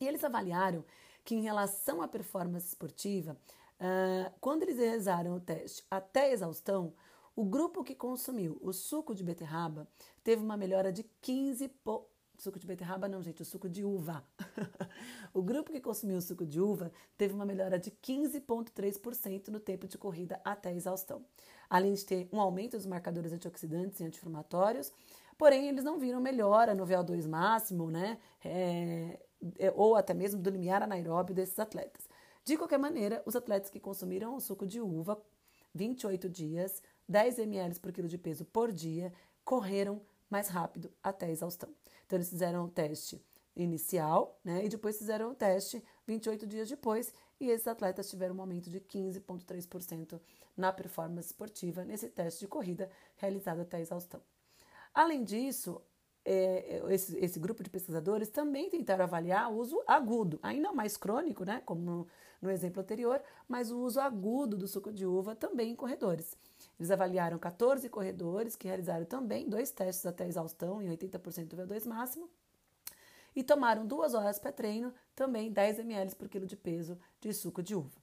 E 0.00 0.06
eles 0.06 0.22
avaliaram 0.22 0.84
que, 1.24 1.34
em 1.34 1.40
relação 1.40 2.00
à 2.00 2.06
performance 2.06 2.68
esportiva, 2.68 3.36
uh, 3.80 4.32
quando 4.40 4.62
eles 4.62 4.78
realizaram 4.78 5.34
o 5.34 5.40
teste 5.40 5.84
até 5.90 6.30
exaustão, 6.30 6.94
o 7.34 7.44
grupo 7.44 7.82
que 7.82 7.92
consumiu 7.92 8.56
o 8.62 8.72
suco 8.72 9.16
de 9.16 9.24
beterraba 9.24 9.88
teve 10.22 10.44
uma 10.44 10.56
melhora 10.56 10.92
de 10.92 11.02
15 11.20 11.66
po... 11.82 12.06
Suco 12.38 12.58
de 12.58 12.66
beterraba 12.66 13.08
não, 13.08 13.20
gente, 13.20 13.42
o 13.42 13.44
suco 13.44 13.68
de 13.68 13.84
uva. 13.84 14.24
o 15.34 15.42
grupo 15.42 15.72
que 15.72 15.80
consumiu 15.80 16.18
o 16.18 16.22
suco 16.22 16.46
de 16.46 16.60
uva 16.60 16.92
teve 17.18 17.34
uma 17.34 17.44
melhora 17.44 17.80
de 17.80 17.90
15,3% 17.90 19.48
no 19.48 19.58
tempo 19.58 19.88
de 19.88 19.98
corrida 19.98 20.40
até 20.44 20.72
exaustão 20.72 21.22
além 21.70 21.94
de 21.94 22.04
ter 22.04 22.28
um 22.32 22.40
aumento 22.40 22.76
dos 22.76 22.84
marcadores 22.84 23.32
antioxidantes 23.32 24.00
e 24.00 24.04
anti-inflamatórios, 24.04 24.92
porém 25.38 25.68
eles 25.68 25.84
não 25.84 25.98
viram 25.98 26.20
melhora 26.20 26.74
no 26.74 26.84
VO2 26.84 27.28
máximo, 27.28 27.90
né? 27.90 28.18
É, 28.44 29.20
é, 29.58 29.72
ou 29.74 29.94
até 29.94 30.12
mesmo 30.12 30.42
do 30.42 30.50
limiar 30.50 30.82
anaeróbio 30.82 31.34
desses 31.34 31.58
atletas. 31.58 32.08
De 32.44 32.56
qualquer 32.56 32.78
maneira, 32.78 33.22
os 33.24 33.36
atletas 33.36 33.70
que 33.70 33.78
consumiram 33.78 34.34
o 34.34 34.40
suco 34.40 34.66
de 34.66 34.80
uva 34.80 35.22
28 35.74 36.28
dias, 36.28 36.82
10 37.08 37.38
ml 37.38 37.78
por 37.78 37.92
quilo 37.92 38.08
de 38.08 38.18
peso 38.18 38.44
por 38.44 38.72
dia, 38.72 39.12
correram 39.44 40.02
mais 40.28 40.48
rápido 40.48 40.92
até 41.02 41.26
a 41.26 41.30
exaustão. 41.30 41.70
Então, 42.04 42.16
eles 42.16 42.28
fizeram 42.28 42.64
o 42.64 42.68
teste 42.68 43.22
inicial, 43.54 44.38
né? 44.44 44.64
E 44.64 44.68
depois 44.68 44.98
fizeram 44.98 45.30
o 45.30 45.34
teste 45.34 45.82
28 46.06 46.46
dias 46.46 46.68
depois, 46.68 47.12
e 47.40 47.48
esses 47.50 47.66
atletas 47.66 48.10
tiveram 48.10 48.36
um 48.36 48.40
aumento 48.40 48.68
de 48.68 48.80
15,3% 48.80 50.20
na 50.56 50.72
performance 50.72 51.28
esportiva 51.28 51.84
nesse 51.84 52.08
teste 52.08 52.40
de 52.40 52.48
corrida 52.48 52.90
realizado 53.16 53.60
até 53.60 53.78
a 53.78 53.80
exaustão. 53.80 54.20
Além 54.92 55.24
disso, 55.24 55.80
é, 56.24 56.82
esse, 56.90 57.16
esse, 57.18 57.38
grupo 57.38 57.62
de 57.62 57.70
pesquisadores 57.70 58.28
também 58.28 58.68
tentaram 58.68 59.04
avaliar 59.04 59.50
o 59.50 59.56
uso 59.56 59.82
agudo, 59.86 60.38
ainda 60.42 60.70
mais 60.72 60.96
crônico, 60.96 61.44
né, 61.44 61.62
como 61.64 61.80
no, 61.80 62.06
no 62.42 62.50
exemplo 62.50 62.82
anterior, 62.82 63.22
mas 63.48 63.70
o 63.70 63.78
uso 63.80 64.00
agudo 64.00 64.58
do 64.58 64.68
suco 64.68 64.92
de 64.92 65.06
uva 65.06 65.34
também 65.34 65.72
em 65.72 65.76
corredores. 65.76 66.36
Eles 66.78 66.90
avaliaram 66.90 67.38
14 67.38 67.88
corredores 67.88 68.54
que 68.54 68.68
realizaram 68.68 69.06
também 69.06 69.48
dois 69.48 69.70
testes 69.70 70.04
até 70.04 70.26
exaustão 70.28 70.82
em 70.82 70.88
80% 70.88 71.46
do 71.46 71.56
VO2 71.56 71.86
máximo 71.86 72.28
e 73.34 73.42
tomaram 73.42 73.86
duas 73.86 74.14
horas 74.14 74.38
para 74.38 74.52
treino, 74.52 74.92
também 75.14 75.52
10 75.52 75.80
ml 75.80 76.14
por 76.14 76.28
quilo 76.28 76.46
de 76.46 76.56
peso 76.56 76.98
de 77.20 77.32
suco 77.32 77.62
de 77.62 77.74
uva. 77.74 78.00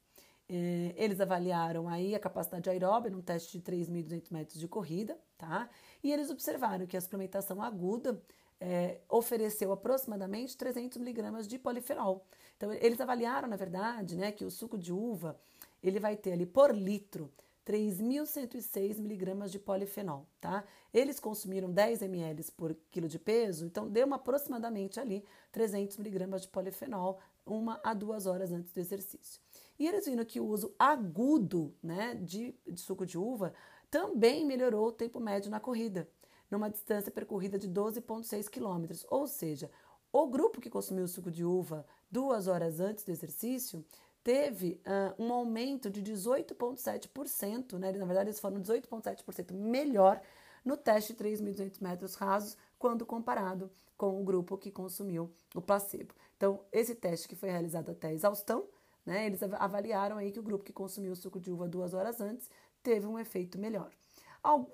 É, 0.49 0.93
eles 0.95 1.19
avaliaram 1.19 1.89
aí 1.89 2.15
a 2.15 2.19
capacidade 2.19 2.69
aeróbica 2.69 3.13
num 3.13 3.21
teste 3.21 3.59
de 3.59 3.63
3.200 3.63 4.31
metros 4.31 4.59
de 4.59 4.67
corrida, 4.67 5.17
tá? 5.37 5.69
E 6.01 6.11
eles 6.11 6.29
observaram 6.29 6.85
que 6.87 6.95
a 6.95 7.01
suplementação 7.01 7.61
aguda 7.61 8.21
é, 8.59 9.01
ofereceu 9.09 9.71
aproximadamente 9.71 10.55
300 10.57 10.97
miligramas 10.97 11.47
de 11.47 11.59
polifenol. 11.59 12.25
Então, 12.55 12.71
eles 12.73 12.99
avaliaram, 12.99 13.47
na 13.47 13.55
verdade, 13.55 14.15
né, 14.15 14.31
que 14.31 14.45
o 14.45 14.51
suco 14.51 14.77
de 14.77 14.91
uva 14.91 15.39
ele 15.83 15.99
vai 15.99 16.15
ter 16.15 16.31
ali 16.31 16.45
por 16.45 16.73
litro 16.73 17.31
3.106 17.67 18.97
miligramas 18.97 19.51
de 19.51 19.59
polifenol, 19.59 20.25
tá? 20.39 20.63
Eles 20.93 21.19
consumiram 21.19 21.69
10 21.69 22.01
ml 22.01 22.49
por 22.55 22.73
quilo 22.89 23.09
de 23.09 23.19
peso, 23.19 23.65
então 23.65 23.89
deu 23.89 24.11
aproximadamente 24.13 25.01
ali 25.01 25.25
300 25.51 25.97
miligramas 25.97 26.43
de 26.43 26.47
polifenol 26.47 27.19
uma 27.45 27.79
a 27.83 27.93
duas 27.93 28.25
horas 28.25 28.53
antes 28.53 28.71
do 28.71 28.79
exercício. 28.79 29.41
E 29.77 29.85
eles 29.85 30.05
viram 30.05 30.23
que 30.23 30.39
o 30.39 30.47
uso 30.47 30.73
agudo 30.79 31.75
né, 31.83 32.15
de, 32.15 32.55
de 32.65 32.79
suco 32.79 33.05
de 33.05 33.17
uva 33.17 33.53
também 33.91 34.45
melhorou 34.45 34.87
o 34.87 34.91
tempo 34.91 35.19
médio 35.19 35.51
na 35.51 35.59
corrida, 35.59 36.09
numa 36.49 36.69
distância 36.69 37.11
percorrida 37.11 37.59
de 37.59 37.69
12,6 37.69 38.49
quilômetros. 38.49 39.05
Ou 39.09 39.27
seja, 39.27 39.69
o 40.11 40.25
grupo 40.27 40.61
que 40.61 40.69
consumiu 40.69 41.05
suco 41.05 41.29
de 41.29 41.43
uva 41.43 41.85
duas 42.09 42.47
horas 42.47 42.79
antes 42.79 43.03
do 43.03 43.11
exercício 43.11 43.85
teve 44.27 44.77
uh, 44.85 45.23
um 45.23 45.31
aumento 45.31 45.89
de 45.89 46.03
18,7%, 46.03 47.79
né? 47.79 47.93
Na 47.93 48.05
verdade, 48.05 48.27
eles 48.27 48.41
foram 48.41 48.59
18,7% 48.61 49.53
melhor 49.53 50.19
no 50.65 50.75
teste 50.75 51.13
de 51.13 51.23
3.200 51.23 51.81
metros 51.81 52.15
rasos 52.15 52.57
quando 52.77 53.05
comparado 53.05 53.71
com 53.95 54.21
o 54.21 54.25
grupo 54.25 54.57
que 54.57 54.69
consumiu 54.69 55.31
o 55.55 55.61
placebo. 55.61 56.13
Então, 56.35 56.59
esse 56.73 56.93
teste 56.93 57.25
que 57.25 57.37
foi 57.37 57.49
realizado 57.49 57.89
até 57.89 58.11
exaustão, 58.11 58.65
né, 59.05 59.27
eles 59.27 59.41
avaliaram 59.41 60.17
aí 60.17 60.29
que 60.29 60.41
o 60.41 60.43
grupo 60.43 60.65
que 60.65 60.73
consumiu 60.73 61.13
o 61.13 61.15
suco 61.15 61.39
de 61.39 61.49
uva 61.49 61.65
duas 61.65 61.93
horas 61.93 62.19
antes 62.19 62.49
teve 62.83 63.07
um 63.07 63.17
efeito 63.17 63.57
melhor. 63.57 63.93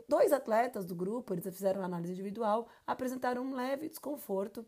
Dois 0.10 0.34
atletas 0.34 0.84
do 0.84 0.96
grupo, 0.96 1.32
eles 1.32 1.44
fizeram 1.44 1.82
uma 1.82 1.86
análise 1.86 2.12
individual, 2.12 2.68
apresentaram 2.88 3.44
um 3.44 3.54
leve 3.54 3.88
desconforto 3.88 4.66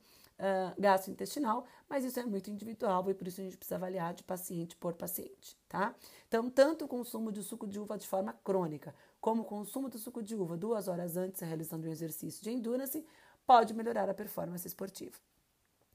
gastrointestinal, 0.77 1.65
mas 1.89 2.03
isso 2.03 2.19
é 2.19 2.25
muito 2.25 2.49
individual 2.49 3.09
e 3.09 3.13
por 3.13 3.27
isso 3.27 3.39
a 3.39 3.43
gente 3.43 3.57
precisa 3.57 3.75
avaliar 3.75 4.13
de 4.13 4.23
paciente 4.23 4.75
por 4.75 4.93
paciente, 4.93 5.57
tá? 5.69 5.95
Então, 6.27 6.49
tanto 6.49 6.85
o 6.85 6.87
consumo 6.87 7.31
de 7.31 7.41
suco 7.41 7.65
de 7.65 7.79
uva 7.79 7.97
de 7.97 8.07
forma 8.07 8.33
crônica, 8.43 8.93
como 9.21 9.43
o 9.43 9.45
consumo 9.45 9.89
do 9.89 9.97
suco 9.97 10.21
de 10.21 10.35
uva 10.35 10.57
duas 10.57 10.87
horas 10.87 11.15
antes 11.15 11.41
da 11.41 11.47
realização 11.47 11.79
de 11.79 11.87
um 11.87 11.91
exercício 11.91 12.43
de 12.43 12.51
endurance, 12.51 13.05
pode 13.45 13.73
melhorar 13.73 14.09
a 14.09 14.13
performance 14.13 14.67
esportiva. 14.67 15.15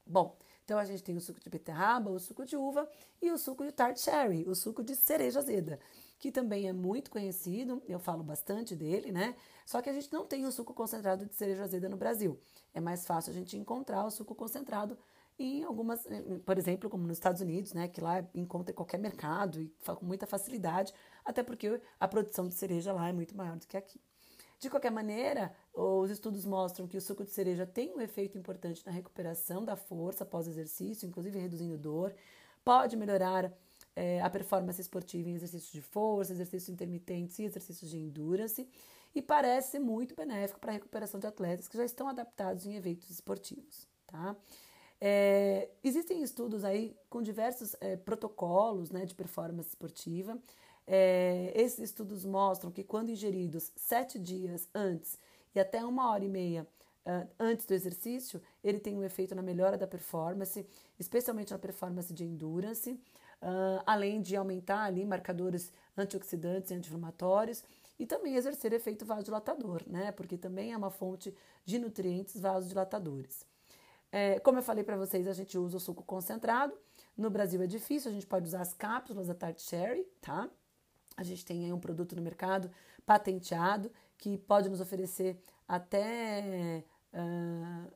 Bom, 0.05 0.37
então 0.63 0.79
a 0.79 0.85
gente 0.85 1.03
tem 1.03 1.15
o 1.15 1.21
suco 1.21 1.39
de 1.39 1.49
beterraba, 1.49 2.09
o 2.09 2.19
suco 2.19 2.45
de 2.45 2.55
uva 2.55 2.89
e 3.21 3.31
o 3.31 3.37
suco 3.37 3.63
de 3.63 3.71
tart 3.71 3.97
cherry, 3.97 4.47
o 4.47 4.55
suco 4.55 4.83
de 4.83 4.95
cereja 4.95 5.39
azeda, 5.39 5.79
que 6.21 6.31
também 6.31 6.69
é 6.69 6.71
muito 6.71 7.09
conhecido, 7.09 7.81
eu 7.87 7.99
falo 7.99 8.23
bastante 8.23 8.75
dele, 8.75 9.11
né? 9.11 9.35
Só 9.65 9.81
que 9.81 9.89
a 9.89 9.93
gente 9.93 10.13
não 10.13 10.23
tem 10.23 10.45
o 10.45 10.51
suco 10.51 10.71
concentrado 10.71 11.25
de 11.25 11.33
cereja 11.33 11.63
azeda 11.63 11.89
no 11.89 11.97
Brasil. 11.97 12.39
É 12.75 12.79
mais 12.79 13.07
fácil 13.07 13.31
a 13.31 13.33
gente 13.33 13.57
encontrar 13.57 14.05
o 14.05 14.11
suco 14.11 14.35
concentrado 14.35 14.95
em 15.39 15.63
algumas, 15.63 16.07
por 16.45 16.59
exemplo, 16.59 16.91
como 16.91 17.07
nos 17.07 17.17
Estados 17.17 17.41
Unidos, 17.41 17.73
né, 17.73 17.87
que 17.87 17.99
lá 17.99 18.23
encontra 18.35 18.71
em 18.71 18.75
qualquer 18.75 18.99
mercado 18.99 19.59
e 19.59 19.73
com 19.83 20.05
muita 20.05 20.27
facilidade, 20.27 20.93
até 21.25 21.41
porque 21.41 21.81
a 21.99 22.07
produção 22.07 22.47
de 22.47 22.53
cereja 22.53 22.93
lá 22.93 23.09
é 23.09 23.13
muito 23.13 23.35
maior 23.35 23.57
do 23.57 23.65
que 23.65 23.75
aqui. 23.75 23.99
De 24.59 24.69
qualquer 24.69 24.91
maneira, 24.91 25.51
os 25.73 26.11
estudos 26.11 26.45
mostram 26.45 26.87
que 26.87 26.97
o 26.97 27.01
suco 27.01 27.23
de 27.23 27.31
cereja 27.31 27.65
tem 27.65 27.91
um 27.95 27.99
efeito 27.99 28.37
importante 28.37 28.85
na 28.85 28.91
recuperação 28.91 29.65
da 29.65 29.75
força 29.75 30.23
após 30.23 30.47
exercício, 30.47 31.07
inclusive 31.07 31.39
reduzindo 31.39 31.79
dor, 31.79 32.13
pode 32.63 32.95
melhorar 32.95 33.51
é, 33.95 34.21
a 34.21 34.29
performance 34.29 34.79
esportiva 34.79 35.29
em 35.29 35.35
exercícios 35.35 35.71
de 35.71 35.81
força, 35.81 36.33
exercícios 36.33 36.69
intermitentes 36.69 37.39
e 37.39 37.43
exercícios 37.43 37.89
de 37.89 37.97
endurance, 37.97 38.67
e 39.13 39.21
parece 39.21 39.79
muito 39.79 40.15
benéfico 40.15 40.59
para 40.59 40.71
a 40.71 40.73
recuperação 40.73 41.19
de 41.19 41.27
atletas 41.27 41.67
que 41.67 41.77
já 41.77 41.83
estão 41.83 42.07
adaptados 42.07 42.65
em 42.65 42.75
eventos 42.75 43.09
esportivos. 43.09 43.87
Tá? 44.07 44.35
É, 44.99 45.69
existem 45.83 46.21
estudos 46.21 46.63
aí 46.63 46.95
com 47.09 47.21
diversos 47.21 47.75
é, 47.81 47.97
protocolos 47.97 48.91
né, 48.91 49.05
de 49.05 49.15
performance 49.15 49.69
esportiva. 49.69 50.37
É, 50.87 51.51
esses 51.55 51.79
estudos 51.79 52.25
mostram 52.25 52.71
que 52.71 52.83
quando 52.83 53.09
ingeridos 53.09 53.71
sete 53.75 54.17
dias 54.19 54.69
antes 54.73 55.17
e 55.53 55.59
até 55.59 55.83
uma 55.83 56.09
hora 56.09 56.23
e 56.23 56.29
meia 56.29 56.67
uh, 57.05 57.27
antes 57.39 57.65
do 57.65 57.73
exercício, 57.73 58.41
ele 58.63 58.79
tem 58.79 58.97
um 58.97 59.03
efeito 59.03 59.35
na 59.35 59.41
melhora 59.41 59.77
da 59.77 59.87
performance, 59.87 60.65
especialmente 60.99 61.51
na 61.51 61.59
performance 61.59 62.13
de 62.13 62.23
endurance, 62.23 62.99
uh, 63.41 63.81
além 63.85 64.21
de 64.21 64.35
aumentar 64.35 64.83
ali 64.83 65.05
marcadores 65.05 65.71
antioxidantes 65.97 66.71
e 66.71 66.73
anti-inflamatórios 66.73 67.63
e 67.99 68.05
também 68.05 68.35
exercer 68.35 68.73
efeito 68.73 69.05
vasodilatador, 69.05 69.83
né? 69.87 70.11
Porque 70.11 70.37
também 70.37 70.73
é 70.73 70.77
uma 70.77 70.89
fonte 70.89 71.35
de 71.65 71.77
nutrientes 71.77 72.39
vasodilatadores. 72.39 73.45
É, 74.11 74.39
como 74.39 74.59
eu 74.59 74.63
falei 74.63 74.83
para 74.83 74.97
vocês, 74.97 75.27
a 75.27 75.33
gente 75.33 75.57
usa 75.57 75.77
o 75.77 75.79
suco 75.79 76.03
concentrado. 76.03 76.77
No 77.15 77.29
Brasil 77.29 77.61
é 77.61 77.67
difícil, 77.67 78.09
a 78.09 78.13
gente 78.13 78.27
pode 78.27 78.47
usar 78.47 78.61
as 78.61 78.73
cápsulas 78.73 79.27
da 79.27 79.33
Tart 79.33 79.59
Cherry, 79.59 80.03
tá? 80.19 80.49
A 81.15 81.23
gente 81.23 81.45
tem 81.45 81.65
aí 81.65 81.73
um 81.73 81.79
produto 81.79 82.15
no 82.15 82.21
mercado 82.21 82.71
patenteado 83.05 83.91
que 84.17 84.37
pode 84.37 84.69
nos 84.69 84.81
oferecer 84.81 85.39
até. 85.67 86.83
Uh, 87.13 87.91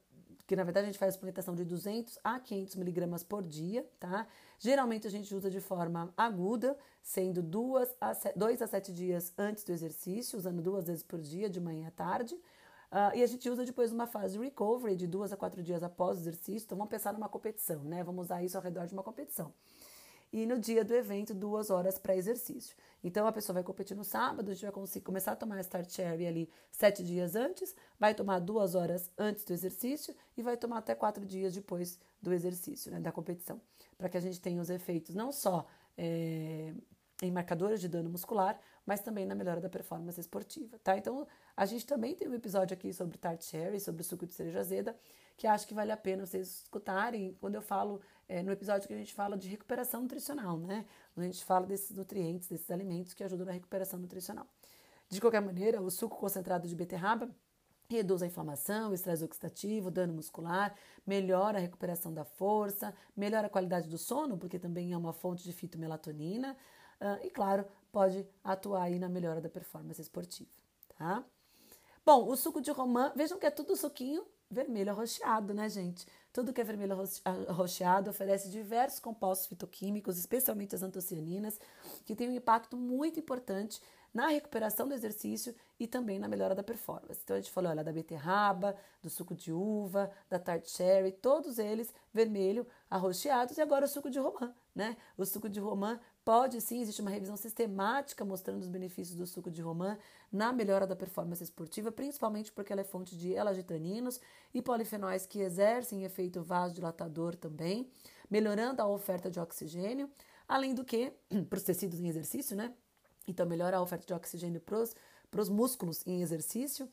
que 0.48 0.56
na 0.56 0.64
verdade 0.64 0.86
a 0.86 0.92
gente 0.92 1.00
faz 1.00 1.10
a 1.10 1.14
suplementação 1.14 1.56
de 1.56 1.64
200 1.64 2.20
a 2.24 2.40
500 2.40 2.76
miligramas 2.76 3.24
por 3.24 3.44
dia, 3.44 3.88
tá? 4.00 4.28
Geralmente 4.60 5.08
a 5.08 5.10
gente 5.10 5.34
usa 5.34 5.50
de 5.50 5.60
forma 5.60 6.14
aguda, 6.16 6.78
sendo 7.02 7.42
duas 7.42 7.96
a 8.00 8.14
dois 8.36 8.62
a 8.62 8.68
sete 8.68 8.94
dias 8.94 9.34
antes 9.38 9.64
do 9.64 9.72
exercício, 9.72 10.38
usando 10.38 10.62
duas 10.62 10.86
vezes 10.86 11.04
por 11.04 11.20
dia, 11.20 11.50
de 11.50 11.60
manhã 11.60 11.88
à 11.88 11.92
tarde. 11.92 12.36
Uh, 12.92 13.16
e 13.16 13.24
a 13.24 13.28
gente 13.28 13.50
usa 13.50 13.66
depois 13.66 13.92
uma 13.92 14.08
fase 14.08 14.38
recovery, 14.38 14.96
de 14.96 15.08
duas 15.08 15.34
a 15.34 15.38
quatro 15.38 15.62
dias 15.64 15.84
após 15.84 16.18
o 16.18 16.22
exercício. 16.22 16.66
Então 16.66 16.78
vamos 16.78 16.92
pensar 16.92 17.12
numa 17.14 17.28
competição, 17.28 17.84
né? 17.84 18.04
Vamos 18.04 18.26
usar 18.26 18.44
isso 18.44 18.56
ao 18.56 18.64
redor 18.64 18.86
de 18.86 18.94
uma 18.94 19.04
competição 19.04 19.52
e 20.36 20.46
no 20.46 20.60
dia 20.60 20.84
do 20.84 20.94
evento, 20.94 21.34
duas 21.34 21.70
horas 21.70 21.98
para 21.98 22.14
exercício. 22.14 22.76
Então 23.02 23.26
a 23.26 23.32
pessoa 23.32 23.54
vai 23.54 23.64
competir 23.64 23.96
no 23.96 24.04
sábado, 24.04 24.52
a 24.52 24.54
gente 24.54 24.70
vai 24.70 25.02
começar 25.02 25.32
a 25.32 25.36
tomar 25.38 25.56
a 25.56 25.62
Start 25.62 25.90
Cherry 25.90 26.28
ali 26.28 26.50
sete 26.70 27.06
dias 27.06 27.38
antes, 27.38 27.74
vai 27.98 28.14
tomar 28.14 28.40
duas 28.40 28.76
horas 28.76 29.10
antes 29.18 29.46
do 29.46 29.54
exercício 29.54 30.14
e 30.36 30.42
vai 30.42 30.58
tomar 30.58 30.80
até 30.80 30.94
quatro 30.94 31.26
dias 31.26 31.54
depois 31.54 31.98
do 32.22 32.34
exercício, 32.34 32.92
né, 32.92 33.00
da 33.00 33.14
competição, 33.14 33.62
para 33.98 34.10
que 34.10 34.18
a 34.18 34.20
gente 34.20 34.42
tenha 34.42 34.62
os 34.62 34.70
efeitos 34.70 35.16
não 35.16 35.32
só 35.32 35.66
é, 35.98 36.74
em 37.22 37.32
marcadores 37.32 37.80
de 37.80 37.88
dano 37.88 38.10
muscular, 38.10 38.60
mas 38.86 39.00
também 39.00 39.26
na 39.26 39.36
melhora 39.36 39.62
da 39.62 39.70
performance 39.70 40.20
esportiva, 40.20 40.78
tá? 40.84 40.98
Então 40.98 41.26
a 41.56 41.66
gente 41.66 41.86
também 41.86 42.14
tem 42.14 42.28
um 42.28 42.34
episódio 42.34 42.74
aqui 42.74 42.92
sobre 42.92 43.18
Tart 43.18 43.42
Cherry, 43.42 43.80
sobre 43.80 44.02
o 44.02 44.04
suco 44.04 44.26
de 44.26 44.34
cereja 44.34 44.60
azeda, 44.60 44.98
que 45.38 45.48
acho 45.48 45.68
que 45.68 45.74
vale 45.74 45.92
a 45.92 45.98
pena 45.98 46.26
vocês 46.26 46.64
escutarem 46.64 47.36
quando 47.40 47.56
eu 47.56 47.62
falo 47.62 48.02
é, 48.28 48.42
no 48.42 48.52
episódio 48.52 48.88
que 48.88 48.94
a 48.94 48.98
gente 48.98 49.14
fala 49.14 49.38
de 49.38 49.48
recuperação 49.48 50.02
nutricional, 50.02 50.58
né? 50.58 50.86
A 51.16 51.22
gente 51.22 51.44
fala 51.44 51.66
desses 51.66 51.96
nutrientes, 51.96 52.48
desses 52.48 52.70
alimentos 52.72 53.14
que 53.14 53.24
ajudam 53.24 53.46
na 53.46 53.52
recuperação 53.52 54.00
nutricional. 54.00 54.48
De 55.10 55.22
qualquer 55.22 55.42
maneira, 55.42 55.82
o 55.82 55.92
suco 55.92 56.18
concentrado 56.18 56.68
de 56.68 56.76
beterraba 56.76 57.30
reduz 57.88 58.24
a 58.24 58.26
inflamação, 58.26 58.92
o 58.92 58.94
estresse 58.94 59.24
oxidativo, 59.24 59.92
dano 59.92 60.14
muscular, 60.14 60.76
melhora 61.06 61.60
a 61.60 61.62
recuperação 61.62 62.14
da 62.14 62.26
força, 62.26 62.94
melhora 63.16 63.48
a 63.48 63.50
qualidade 63.50 63.88
do 63.88 63.98
sono, 63.98 64.38
porque 64.38 64.58
também 64.58 64.94
é 64.94 64.98
uma 64.98 65.14
fonte 65.14 65.44
de 65.44 65.54
fitomelatonina, 65.54 66.58
uh, 67.00 67.24
e 67.24 67.30
claro, 67.30 67.66
pode 67.92 68.28
atuar 68.44 68.84
aí 68.84 68.98
na 68.98 69.08
melhora 69.08 69.40
da 69.40 69.50
performance 69.50 70.02
esportiva, 70.02 70.50
tá? 70.98 71.24
Bom, 72.04 72.28
o 72.28 72.36
suco 72.36 72.60
de 72.60 72.72
romã, 72.72 73.14
vejam 73.16 73.38
que 73.38 73.46
é 73.46 73.52
tudo 73.52 73.76
suquinho 73.76 74.26
vermelho 74.50 74.92
arroxeado, 74.92 75.54
né, 75.54 75.68
gente? 75.70 76.06
Tudo 76.32 76.54
que 76.54 76.62
é 76.62 76.64
vermelho 76.64 76.98
arroxeado 77.48 78.10
oferece 78.10 78.50
diversos 78.50 79.00
compostos 79.00 79.48
fitoquímicos, 79.48 80.18
especialmente 80.18 80.76
as 80.76 80.84
antocianinas, 80.84 81.60
que 82.06 82.16
têm 82.16 82.30
um 82.30 82.36
impacto 82.36 82.76
muito 82.76 83.20
importante 83.20 83.82
na 84.14 84.28
recuperação 84.28 84.88
do 84.88 84.94
exercício 84.94 85.54
e 85.78 85.86
também 85.86 86.18
na 86.18 86.28
melhora 86.30 86.56
da 86.56 86.64
performance. 86.64 87.20
Então 87.22 87.36
a 87.36 87.40
gente 87.40 87.52
falou 87.52 87.70
olha, 87.70 87.84
da 87.84 87.92
beterraba, 87.92 88.74
do 89.02 89.10
suco 89.10 89.36
de 89.36 89.52
uva, 89.52 90.10
da 90.30 90.40
tart 90.40 90.66
cherry, 90.68 91.12
todos 91.12 91.60
eles 91.60 91.94
vermelho 92.14 92.66
arroxeados 92.90 93.58
e 93.58 93.62
agora 93.62 93.84
o 93.84 93.90
suco 93.90 94.10
de 94.10 94.18
romã, 94.18 94.54
né? 94.74 94.96
O 95.18 95.26
suco 95.26 95.50
de 95.50 95.60
romã 95.60 96.00
Pode 96.26 96.60
sim, 96.60 96.82
existe 96.82 97.02
uma 97.02 97.12
revisão 97.12 97.38
sistemática 97.38 98.26
mostrando 98.26 98.60
os 98.60 98.68
benefícios 98.68 99.16
do 99.16 99.28
suco 99.28 99.52
de 99.52 99.62
romã 99.62 99.96
na 100.32 100.52
melhora 100.52 100.88
da 100.88 100.96
performance 100.96 101.44
esportiva, 101.44 101.92
principalmente 101.92 102.52
porque 102.52 102.74
ela 102.74 102.82
é 102.82 102.84
fonte 102.84 103.16
de 103.16 103.34
elagitaninos 103.34 104.20
e 104.52 104.60
polifenóis 104.60 105.28
que 105.28 105.40
exercem 105.40 106.04
efeito 106.04 106.42
vasodilatador 106.42 107.36
também, 107.36 107.88
melhorando 108.28 108.82
a 108.82 108.88
oferta 108.88 109.30
de 109.30 109.40
oxigênio, 109.40 110.10
além 110.48 110.74
do 110.74 110.84
que, 110.84 111.14
para 111.48 111.58
os 111.58 111.64
tecidos 111.64 112.00
em 112.00 112.08
exercício, 112.08 112.58
né? 112.58 112.74
Então, 113.28 113.46
melhora 113.46 113.78
a 113.78 113.82
oferta 113.82 114.08
de 114.08 114.14
oxigênio 114.14 114.60
para 114.60 115.42
os 115.42 115.48
músculos 115.48 116.06
em 116.08 116.24
exercício. 116.24 116.86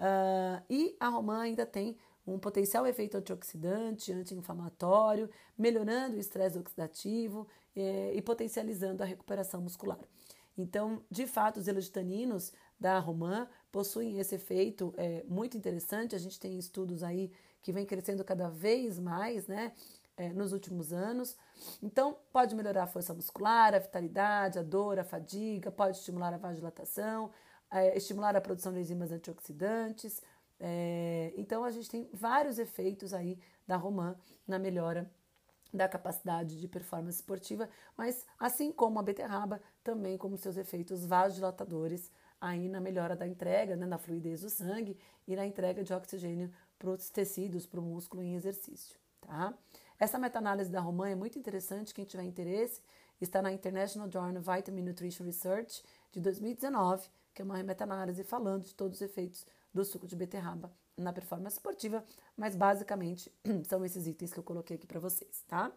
Uh, 0.00 0.64
e 0.68 0.96
a 0.98 1.08
romã 1.08 1.42
ainda 1.42 1.64
tem 1.64 1.96
um 2.34 2.38
potencial 2.38 2.86
efeito 2.86 3.16
antioxidante, 3.16 4.12
anti-inflamatório, 4.12 5.28
melhorando 5.56 6.16
o 6.16 6.20
estresse 6.20 6.58
oxidativo 6.58 7.46
é, 7.76 8.12
e 8.14 8.22
potencializando 8.22 9.02
a 9.02 9.06
recuperação 9.06 9.60
muscular. 9.60 9.98
Então, 10.56 11.02
de 11.10 11.26
fato, 11.26 11.58
os 11.58 11.68
elogitaninos 11.68 12.52
da 12.78 12.98
romã 12.98 13.48
possuem 13.70 14.18
esse 14.18 14.34
efeito 14.34 14.92
é, 14.96 15.24
muito 15.28 15.56
interessante. 15.56 16.14
A 16.14 16.18
gente 16.18 16.38
tem 16.38 16.58
estudos 16.58 17.02
aí 17.02 17.30
que 17.62 17.72
vem 17.72 17.86
crescendo 17.86 18.24
cada 18.24 18.48
vez 18.48 18.98
mais, 18.98 19.46
né? 19.46 19.72
É, 20.16 20.28
nos 20.34 20.52
últimos 20.52 20.92
anos. 20.92 21.34
Então, 21.82 22.18
pode 22.30 22.54
melhorar 22.54 22.82
a 22.82 22.86
força 22.86 23.14
muscular, 23.14 23.74
a 23.74 23.78
vitalidade, 23.78 24.58
a 24.58 24.62
dor, 24.62 24.98
a 24.98 25.04
fadiga, 25.04 25.70
pode 25.70 25.96
estimular 25.96 26.34
a 26.34 26.36
vasodilatação, 26.36 27.30
é, 27.70 27.96
estimular 27.96 28.36
a 28.36 28.40
produção 28.40 28.70
de 28.70 28.80
enzimas 28.80 29.12
antioxidantes, 29.12 30.20
é, 30.60 31.32
então 31.36 31.64
a 31.64 31.70
gente 31.70 31.88
tem 31.88 32.08
vários 32.12 32.58
efeitos 32.58 33.14
aí 33.14 33.38
da 33.66 33.76
romã 33.76 34.14
na 34.46 34.58
melhora 34.58 35.10
da 35.72 35.88
capacidade 35.88 36.60
de 36.60 36.68
performance 36.68 37.18
esportiva, 37.18 37.68
mas 37.96 38.26
assim 38.38 38.70
como 38.72 38.98
a 38.98 39.02
beterraba, 39.02 39.60
também 39.82 40.18
como 40.18 40.36
seus 40.36 40.56
efeitos 40.56 41.06
vasodilatadores 41.06 42.10
aí 42.40 42.68
na 42.68 42.80
melhora 42.80 43.16
da 43.16 43.26
entrega, 43.26 43.76
né, 43.76 43.86
na 43.86 43.98
fluidez 43.98 44.40
do 44.42 44.50
sangue 44.50 44.98
e 45.26 45.36
na 45.36 45.46
entrega 45.46 45.82
de 45.82 45.94
oxigênio 45.94 46.52
para 46.78 46.90
os 46.90 47.08
tecidos, 47.08 47.66
para 47.66 47.80
o 47.80 47.82
músculo 47.82 48.22
em 48.22 48.34
exercício, 48.34 48.98
tá? 49.20 49.54
Essa 49.98 50.18
meta-análise 50.18 50.70
da 50.70 50.80
romã 50.80 51.08
é 51.08 51.14
muito 51.14 51.38
interessante, 51.38 51.94
quem 51.94 52.04
tiver 52.04 52.24
interesse, 52.24 52.82
está 53.20 53.42
na 53.42 53.52
International 53.52 54.10
Journal 54.10 54.42
Vitamin 54.42 54.82
Nutrition 54.82 55.24
Research 55.24 55.82
de 56.10 56.20
2019, 56.20 57.06
que 57.34 57.42
é 57.42 57.44
uma 57.44 57.62
meta-análise 57.62 58.24
falando 58.24 58.64
de 58.64 58.74
todos 58.74 58.96
os 58.96 59.02
efeitos 59.02 59.46
do 59.72 59.84
suco 59.84 60.06
de 60.06 60.16
beterraba 60.16 60.72
na 60.96 61.12
performance 61.12 61.56
esportiva, 61.56 62.04
mas 62.36 62.54
basicamente 62.54 63.32
são 63.66 63.84
esses 63.84 64.06
itens 64.06 64.32
que 64.32 64.38
eu 64.38 64.44
coloquei 64.44 64.76
aqui 64.76 64.86
para 64.86 65.00
vocês, 65.00 65.44
tá? 65.48 65.72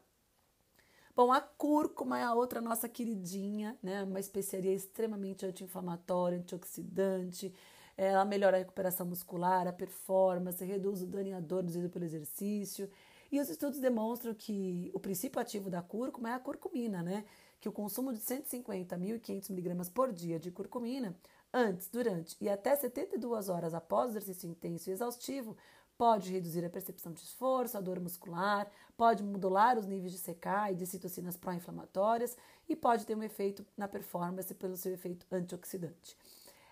Bom, 1.15 1.31
a 1.31 1.39
cúrcuma 1.39 2.19
é 2.19 2.23
a 2.23 2.33
outra 2.33 2.59
nossa 2.59 2.89
queridinha, 2.89 3.77
né? 3.83 4.03
Uma 4.03 4.19
especiaria 4.19 4.73
extremamente 4.73 5.45
anti-inflamatória, 5.45 6.39
antioxidante. 6.39 7.53
Ela 7.95 8.25
melhora 8.25 8.57
a 8.57 8.59
recuperação 8.59 9.05
muscular, 9.05 9.67
a 9.67 9.71
performance, 9.71 10.65
reduz 10.65 11.03
o 11.03 11.05
dano 11.05 11.29
e 11.29 11.33
a 11.33 11.39
dor 11.39 11.62
induzido 11.63 11.88
pelo 11.88 12.03
exercício. 12.03 12.89
E 13.31 13.39
os 13.39 13.47
estudos 13.47 13.79
demonstram 13.79 14.33
que 14.33 14.89
o 14.91 15.00
princípio 15.00 15.39
ativo 15.39 15.69
da 15.69 15.83
cúrcuma 15.83 16.31
é 16.31 16.33
a 16.33 16.39
curcumina, 16.39 17.03
né? 17.03 17.25
Que 17.62 17.69
o 17.69 17.71
consumo 17.71 18.12
de 18.12 18.19
150 18.19 18.95
a 18.95 18.97
1.500 18.97 19.50
miligramas 19.51 19.89
por 19.89 20.12
dia 20.12 20.39
de 20.39 20.50
curcumina 20.50 21.15
antes, 21.53 21.88
durante 21.89 22.36
e 22.41 22.50
até 22.50 22.75
72 22.75 23.50
horas 23.50 23.74
após 23.74 24.07
o 24.07 24.17
exercício 24.17 24.50
intenso 24.50 24.89
e 24.89 24.93
exaustivo, 24.93 25.55
pode 25.98 26.31
reduzir 26.31 26.65
a 26.65 26.69
percepção 26.69 27.13
de 27.13 27.22
esforço, 27.22 27.77
a 27.77 27.81
dor 27.81 28.00
muscular, 28.00 28.69
pode 28.98 29.24
modular 29.24 29.77
os 29.77 29.86
níveis 29.86 30.12
de 30.12 30.19
CK 30.19 30.72
e 30.72 30.75
de 30.75 30.86
citocinas 30.86 31.38
pró-inflamatórias 31.38 32.36
e 32.67 32.75
pode 32.75 33.05
ter 33.05 33.15
um 33.15 33.24
efeito 33.24 33.65
na 33.77 33.88
performance 33.88 34.53
pelo 34.55 34.75
seu 34.75 34.93
efeito 34.93 35.25
antioxidante. 35.31 36.17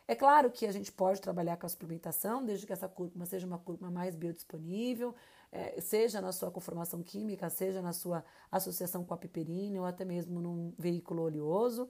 É 0.07 0.15
claro 0.15 0.51
que 0.51 0.65
a 0.65 0.71
gente 0.71 0.91
pode 0.91 1.21
trabalhar 1.21 1.55
com 1.57 1.65
a 1.65 1.69
suplementação, 1.69 2.43
desde 2.43 2.65
que 2.65 2.73
essa 2.73 2.89
cúrcuma 2.89 3.25
seja 3.25 3.47
uma 3.47 3.59
cúrcuma 3.59 3.91
mais 3.91 4.15
biodisponível, 4.15 5.15
é, 5.51 5.79
seja 5.79 6.19
na 6.19 6.31
sua 6.31 6.51
conformação 6.51 7.03
química, 7.03 7.50
seja 7.50 7.81
na 7.81 7.93
sua 7.93 8.23
associação 8.51 9.03
com 9.05 9.13
a 9.13 9.17
piperina 9.17 9.79
ou 9.79 9.85
até 9.85 10.03
mesmo 10.03 10.41
num 10.41 10.73
veículo 10.77 11.23
oleoso. 11.23 11.89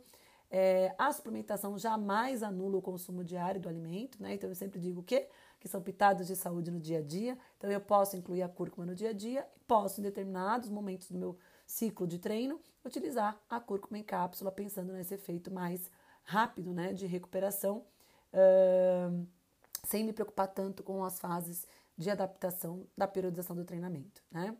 É, 0.54 0.94
a 0.98 1.14
suplementação 1.14 1.78
jamais 1.78 2.44
anula 2.44 2.78
o 2.78 2.82
consumo 2.82 3.24
diário 3.24 3.62
do 3.62 3.70
alimento, 3.70 4.22
né? 4.22 4.34
Então 4.34 4.50
eu 4.50 4.56
sempre 4.56 4.82
digo 4.82 5.00
o 5.00 5.04
quê? 5.04 5.30
Que 5.58 5.70
são 5.70 5.82
pitadas 5.82 6.28
de 6.28 6.36
saúde 6.36 6.70
no 6.70 6.80
dia 6.80 7.00
a 7.00 7.02
dia. 7.02 7.38
Então 7.58 7.72
eu 7.72 7.80
posso 7.80 8.18
incluir 8.18 8.42
a 8.42 8.50
cúrcuma 8.50 8.86
no 8.86 8.94
dia 8.94 9.12
a 9.12 9.14
dia, 9.14 9.48
posso 9.66 10.02
em 10.02 10.04
determinados 10.04 10.70
momentos 10.70 11.10
do 11.10 11.18
meu 11.18 11.38
ciclo 11.66 12.06
de 12.06 12.20
treino, 12.20 12.60
utilizar 12.84 13.40
a 13.50 13.62
cúrcuma 13.62 13.98
em 13.98 14.04
cápsula, 14.04 14.52
pensando 14.52 14.92
nesse 14.92 15.14
efeito 15.14 15.50
mais 15.50 15.90
rápido 16.24 16.74
né, 16.74 16.92
de 16.92 17.06
recuperação, 17.06 17.86
uh, 18.34 19.26
sem 19.86 20.04
me 20.04 20.12
preocupar 20.12 20.50
tanto 20.50 20.84
com 20.84 21.02
as 21.04 21.18
fases 21.18 21.66
de 21.98 22.10
adaptação 22.10 22.86
da 22.98 23.08
periodização 23.08 23.56
do 23.56 23.64
treinamento. 23.64 24.22
Né? 24.30 24.56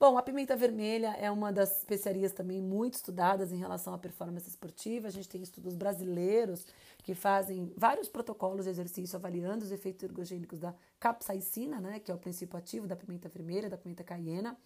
Bom, 0.00 0.16
a 0.16 0.22
pimenta 0.22 0.54
vermelha 0.54 1.08
é 1.18 1.28
uma 1.28 1.52
das 1.52 1.78
especiarias 1.78 2.30
também 2.30 2.62
muito 2.62 2.94
estudadas 2.94 3.50
em 3.50 3.56
relação 3.56 3.92
à 3.92 3.98
performance 3.98 4.48
esportiva. 4.48 5.08
A 5.08 5.10
gente 5.10 5.28
tem 5.28 5.42
estudos 5.42 5.74
brasileiros 5.74 6.64
que 7.02 7.16
fazem 7.16 7.72
vários 7.76 8.08
protocolos 8.08 8.66
de 8.66 8.70
exercício 8.70 9.16
avaliando 9.16 9.64
os 9.64 9.72
efeitos 9.72 10.04
ergogênicos 10.04 10.60
da 10.60 10.72
capsaicina, 11.00 11.80
né, 11.80 11.98
que 11.98 12.12
é 12.12 12.14
o 12.14 12.18
princípio 12.18 12.56
ativo 12.56 12.86
da 12.86 12.94
pimenta 12.94 13.28
vermelha, 13.28 13.68
da 13.68 13.76
pimenta 13.76 14.04
caiena. 14.04 14.56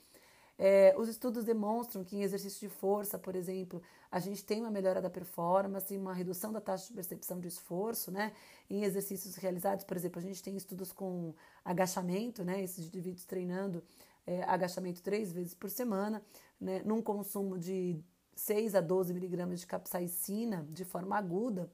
É, 0.58 0.94
os 0.98 1.08
estudos 1.08 1.44
demonstram 1.44 2.04
que 2.04 2.14
em 2.14 2.22
exercício 2.22 2.68
de 2.68 2.74
força, 2.74 3.18
por 3.18 3.34
exemplo, 3.34 3.82
a 4.10 4.20
gente 4.20 4.44
tem 4.44 4.60
uma 4.60 4.70
melhora 4.70 5.00
da 5.00 5.08
performance, 5.08 5.96
uma 5.96 6.12
redução 6.12 6.52
da 6.52 6.60
taxa 6.60 6.88
de 6.88 6.92
percepção 6.92 7.40
de 7.40 7.48
esforço, 7.48 8.10
né? 8.10 8.32
Em 8.68 8.84
exercícios 8.84 9.34
realizados, 9.36 9.82
por 9.82 9.96
exemplo, 9.96 10.20
a 10.20 10.22
gente 10.22 10.42
tem 10.42 10.54
estudos 10.54 10.92
com 10.92 11.34
agachamento, 11.64 12.44
né? 12.44 12.62
Esses 12.62 12.86
indivíduos 12.86 13.24
treinando 13.24 13.82
é, 14.26 14.42
agachamento 14.44 15.02
três 15.02 15.32
vezes 15.32 15.54
por 15.54 15.70
semana, 15.70 16.22
né? 16.60 16.82
Num 16.84 17.02
consumo 17.02 17.58
de 17.58 18.02
6 18.34 18.74
a 18.74 18.80
12 18.80 19.12
miligramas 19.12 19.60
de 19.60 19.66
capsaicina 19.66 20.66
de 20.70 20.84
forma 20.84 21.16
aguda 21.16 21.70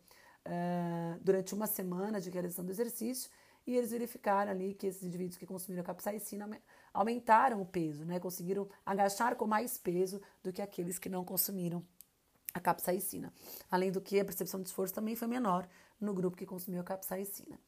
uh, 0.47 1.19
durante 1.21 1.55
uma 1.55 1.67
semana 1.67 2.21
de 2.21 2.31
realização 2.31 2.64
do 2.64 2.71
exercício 2.71 3.31
e 3.67 3.76
eles 3.76 3.90
verificaram 3.90 4.50
ali 4.50 4.75
que 4.75 4.87
esses 4.87 5.02
indivíduos 5.02 5.37
que 5.37 5.47
consumiram 5.47 5.85
capsaicina 5.85 6.49
aumentaram 6.93 7.61
o 7.61 7.67
peso, 7.67 8.05
né? 8.05 8.19
conseguiram 8.19 8.67
agachar 8.85 9.37
com 9.37 9.47
mais 9.47 9.76
peso 9.76 10.23
do 10.43 10.52
que 10.52 10.62
aqueles 10.62 10.99
que 10.99 11.09
não 11.09 11.23
consumiram 11.23 11.85
a 12.55 12.61
capsaicina. 12.61 13.31
Além 13.71 13.93
do 13.93 14.00
que, 14.00 14.19
a 14.19 14.25
percepção 14.25 14.62
de 14.62 14.69
esforço 14.69 14.95
também 14.95 15.14
foi 15.14 15.28
menor 15.28 15.69
no 16.00 16.14
grupo 16.14 16.37
que 16.37 16.47
consumiu 16.47 16.81
a 16.81 16.85
capsaicina. 16.85 17.61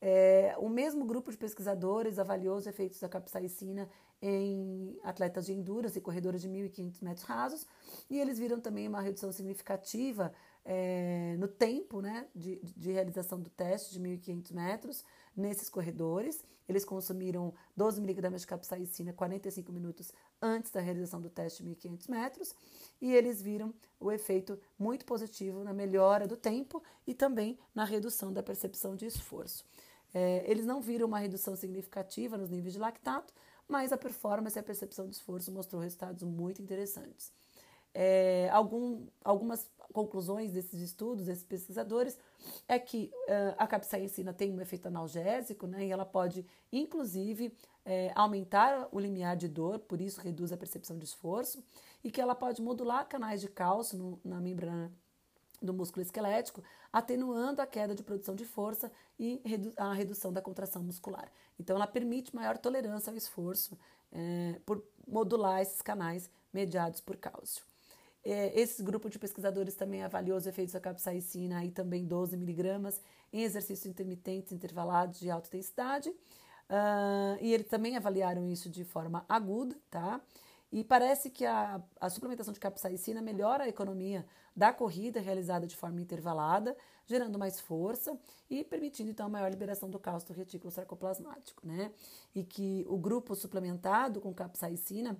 É, 0.00 0.54
o 0.58 0.68
mesmo 0.68 1.04
grupo 1.04 1.28
de 1.30 1.36
pesquisadores 1.36 2.20
avaliou 2.20 2.56
os 2.56 2.68
efeitos 2.68 3.00
da 3.00 3.08
capsaicina 3.08 3.88
em 4.20 4.98
atletas 5.02 5.46
de 5.46 5.52
endurance 5.52 5.96
e 5.96 6.00
corredores 6.00 6.42
de 6.42 6.48
1.500 6.48 7.02
metros 7.02 7.24
rasos, 7.24 7.66
e 8.10 8.18
eles 8.18 8.38
viram 8.38 8.60
também 8.60 8.88
uma 8.88 9.00
redução 9.00 9.30
significativa 9.30 10.32
é, 10.64 11.36
no 11.38 11.48
tempo 11.48 12.00
né, 12.00 12.26
de, 12.34 12.60
de 12.76 12.92
realização 12.92 13.40
do 13.40 13.48
teste 13.48 13.92
de 13.92 14.00
1.500 14.00 14.52
metros 14.52 15.04
nesses 15.36 15.70
corredores. 15.70 16.44
Eles 16.68 16.84
consumiram 16.84 17.54
12 17.74 18.00
miligramas 18.00 18.42
de 18.42 18.46
capsaicina 18.46 19.12
45 19.14 19.72
minutos 19.72 20.12
antes 20.42 20.70
da 20.70 20.80
realização 20.80 21.20
do 21.20 21.30
teste 21.30 21.62
de 21.62 21.70
1.500 21.70 22.10
metros 22.10 22.54
e 23.00 23.14
eles 23.14 23.40
viram 23.40 23.72
o 23.98 24.12
efeito 24.12 24.58
muito 24.78 25.06
positivo 25.06 25.64
na 25.64 25.72
melhora 25.72 26.26
do 26.26 26.36
tempo 26.36 26.82
e 27.06 27.14
também 27.14 27.58
na 27.74 27.84
redução 27.84 28.30
da 28.32 28.42
percepção 28.42 28.94
de 28.94 29.06
esforço. 29.06 29.64
É, 30.12 30.44
eles 30.46 30.66
não 30.66 30.80
viram 30.80 31.06
uma 31.06 31.18
redução 31.18 31.56
significativa 31.56 32.36
nos 32.36 32.50
níveis 32.50 32.74
de 32.74 32.78
lactato, 32.78 33.32
mas 33.68 33.92
a 33.92 33.96
performance 33.96 34.58
e 34.58 34.60
a 34.60 34.62
percepção 34.62 35.06
de 35.06 35.14
esforço 35.14 35.52
mostrou 35.52 35.82
resultados 35.82 36.22
muito 36.22 36.62
interessantes. 36.62 37.32
É, 37.94 38.48
algum, 38.50 39.06
algumas 39.24 39.70
conclusões 39.92 40.52
desses 40.52 40.80
estudos, 40.80 41.26
desses 41.26 41.44
pesquisadores, 41.44 42.18
é 42.66 42.78
que 42.78 43.10
uh, 43.28 43.54
a 43.56 43.66
capsaicina 43.66 44.32
tem 44.32 44.52
um 44.52 44.60
efeito 44.60 44.86
analgésico, 44.86 45.66
né, 45.66 45.86
e 45.86 45.90
ela 45.90 46.04
pode, 46.04 46.46
inclusive, 46.70 47.52
é, 47.84 48.12
aumentar 48.14 48.88
o 48.92 49.00
limiar 49.00 49.36
de 49.36 49.48
dor, 49.48 49.78
por 49.78 50.00
isso 50.00 50.20
reduz 50.20 50.52
a 50.52 50.56
percepção 50.56 50.98
de 50.98 51.04
esforço, 51.04 51.64
e 52.04 52.10
que 52.10 52.20
ela 52.20 52.34
pode 52.34 52.60
modular 52.62 53.08
canais 53.08 53.40
de 53.40 53.48
cálcio 53.48 53.98
no, 53.98 54.20
na 54.24 54.40
membrana 54.40 54.92
do 55.60 55.74
músculo 55.74 56.02
esquelético, 56.02 56.62
atenuando 56.92 57.60
a 57.60 57.66
queda 57.66 57.94
de 57.94 58.02
produção 58.02 58.34
de 58.34 58.44
força 58.44 58.90
e 59.18 59.40
redu 59.44 59.72
a 59.76 59.92
redução 59.92 60.32
da 60.32 60.40
contração 60.40 60.82
muscular. 60.82 61.30
Então, 61.58 61.76
ela 61.76 61.86
permite 61.86 62.34
maior 62.34 62.56
tolerância 62.56 63.10
ao 63.10 63.16
esforço 63.16 63.78
é, 64.12 64.60
por 64.64 64.82
modular 65.06 65.60
esses 65.60 65.82
canais 65.82 66.30
mediados 66.52 67.00
por 67.00 67.16
cálcio. 67.16 67.64
É, 68.24 68.58
esse 68.60 68.82
grupo 68.82 69.08
de 69.08 69.18
pesquisadores 69.18 69.74
também 69.74 70.02
avaliou 70.02 70.36
os 70.36 70.46
efeitos 70.46 70.74
da 70.74 70.80
capsaicina 70.80 71.64
e 71.64 71.70
também 71.70 72.04
12 72.04 72.36
miligramas 72.36 73.00
em 73.32 73.42
exercícios 73.42 73.86
intermitentes 73.86 74.52
intervalados 74.52 75.20
de 75.20 75.30
alta 75.30 75.48
intensidade. 75.48 76.10
Uh, 76.10 77.38
e 77.40 77.54
eles 77.54 77.66
também 77.66 77.96
avaliaram 77.96 78.46
isso 78.46 78.68
de 78.68 78.84
forma 78.84 79.24
aguda, 79.26 79.74
tá? 79.90 80.20
E 80.70 80.84
parece 80.84 81.30
que 81.30 81.46
a, 81.46 81.82
a 81.98 82.10
suplementação 82.10 82.52
de 82.52 82.60
capsaicina 82.60 83.22
melhora 83.22 83.64
a 83.64 83.68
economia 83.68 84.26
da 84.58 84.72
corrida 84.72 85.20
realizada 85.20 85.68
de 85.68 85.76
forma 85.76 86.00
intervalada, 86.00 86.76
gerando 87.06 87.38
mais 87.38 87.60
força 87.60 88.18
e 88.50 88.64
permitindo 88.64 89.08
então 89.08 89.26
a 89.26 89.28
maior 89.28 89.48
liberação 89.48 89.88
do 89.88 90.00
cálcio 90.00 90.34
do 90.34 90.36
retículo 90.36 90.72
sarcoplasmático, 90.72 91.64
né? 91.64 91.92
E 92.34 92.42
que 92.42 92.84
o 92.88 92.98
grupo 92.98 93.36
suplementado 93.36 94.20
com 94.20 94.34
capsaicina, 94.34 95.16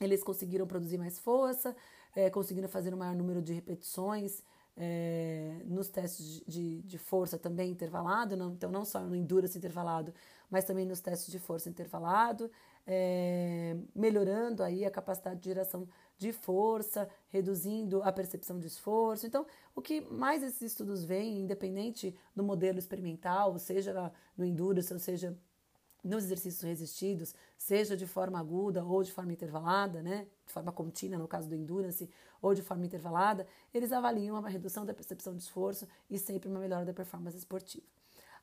eles 0.00 0.22
conseguiram 0.22 0.68
produzir 0.68 0.98
mais 0.98 1.18
força, 1.18 1.76
é, 2.14 2.30
conseguindo 2.30 2.68
fazer 2.68 2.94
um 2.94 2.96
maior 2.96 3.16
número 3.16 3.42
de 3.42 3.52
repetições 3.52 4.40
é, 4.76 5.62
nos 5.64 5.88
testes 5.88 6.40
de, 6.46 6.80
de, 6.82 6.96
força 6.96 7.36
também 7.36 7.72
intervalado, 7.72 8.36
não, 8.36 8.52
então 8.52 8.70
não 8.70 8.84
só 8.84 9.00
no 9.00 9.16
endurance 9.16 9.58
intervalado, 9.58 10.14
mas 10.48 10.64
também 10.64 10.86
nos 10.86 11.00
testes 11.00 11.30
de 11.30 11.40
força 11.40 11.68
intervalado, 11.68 12.48
é, 12.86 13.76
melhorando 13.94 14.62
aí 14.62 14.84
a 14.84 14.90
capacidade 14.90 15.40
de 15.40 15.48
geração 15.48 15.88
de 16.20 16.34
força, 16.34 17.08
reduzindo 17.30 18.02
a 18.02 18.12
percepção 18.12 18.60
de 18.60 18.66
esforço. 18.66 19.26
Então, 19.26 19.46
o 19.74 19.80
que 19.80 20.02
mais 20.02 20.42
esses 20.42 20.60
estudos 20.60 21.02
veem, 21.02 21.40
independente 21.40 22.14
do 22.36 22.44
modelo 22.44 22.78
experimental, 22.78 23.58
seja 23.58 24.12
no 24.36 24.44
endurance, 24.44 24.92
ou 24.92 24.98
seja 24.98 25.34
nos 26.04 26.24
exercícios 26.24 26.62
resistidos, 26.62 27.34
seja 27.56 27.96
de 27.96 28.06
forma 28.06 28.38
aguda 28.38 28.84
ou 28.84 29.02
de 29.02 29.10
forma 29.10 29.32
intervalada, 29.32 30.02
né, 30.02 30.26
de 30.46 30.52
forma 30.52 30.70
contínua, 30.70 31.18
no 31.18 31.26
caso 31.26 31.48
do 31.48 31.54
endurance, 31.54 32.08
ou 32.42 32.54
de 32.54 32.60
forma 32.60 32.84
intervalada, 32.84 33.46
eles 33.72 33.90
avaliam 33.90 34.38
uma 34.38 34.48
redução 34.48 34.84
da 34.84 34.92
percepção 34.92 35.34
de 35.34 35.42
esforço 35.42 35.88
e 36.10 36.18
sempre 36.18 36.50
uma 36.50 36.60
melhora 36.60 36.84
da 36.84 36.92
performance 36.92 37.36
esportiva. 37.38 37.86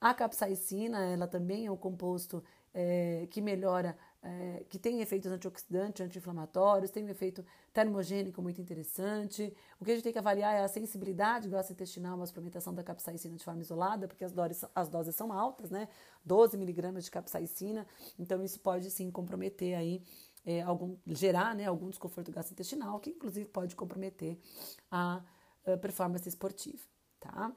A 0.02 0.16
capsaicina, 0.16 1.06
ela 1.06 1.28
também 1.28 1.68
é 1.68 1.72
um 1.72 1.78
composto 1.78 2.44
é, 2.74 3.28
que 3.30 3.42
melhora, 3.42 3.98
é, 4.23 4.65
que 4.69 4.80
tem 4.80 5.01
efeitos 5.01 5.32
antioxidantes, 5.32 6.01
anti-inflamatórios, 6.01 6.91
tem 6.91 7.06
um 7.06 7.10
efeito 7.10 7.45
termogênico 7.73 8.41
muito 8.41 8.60
interessante. 8.60 9.56
O 9.80 9.86
que 9.86 9.91
a 9.91 9.93
gente 9.93 10.03
tem 10.03 10.13
que 10.13 10.19
avaliar 10.19 10.56
é 10.56 10.63
a 10.63 10.67
sensibilidade 10.67 11.47
gastrointestinal 11.47 12.21
à 12.21 12.25
suplementação 12.25 12.73
da 12.73 12.84
capsaicina 12.84 13.36
de 13.36 13.43
forma 13.43 13.62
isolada, 13.62 14.08
porque 14.08 14.25
as 14.25 14.32
doses, 14.32 14.65
as 14.73 14.89
doses 14.89 15.15
são 15.15 15.32
altas, 15.32 15.69
né? 15.69 15.88
12 16.25 16.58
miligramas 16.58 17.06
de 17.06 17.12
capsaicina, 17.12 17.88
então 18.17 18.43
isso 18.43 18.60
pode 18.60 18.89
sim 18.89 19.10
comprometer 19.12 19.75
aí 19.75 20.01
é, 20.45 20.62
algum, 20.62 20.97
gerar 21.06 21.56
né, 21.56 21.65
algum 21.65 21.89
desconforto 21.89 22.32
gastrointestinal, 22.32 22.99
que 22.99 23.12
inclusive 23.12 23.45
pode 23.47 23.75
comprometer 23.75 24.38
a, 24.89 25.21
a 25.65 25.77
performance 25.77 26.27
esportiva, 26.27 26.84
tá? 27.19 27.51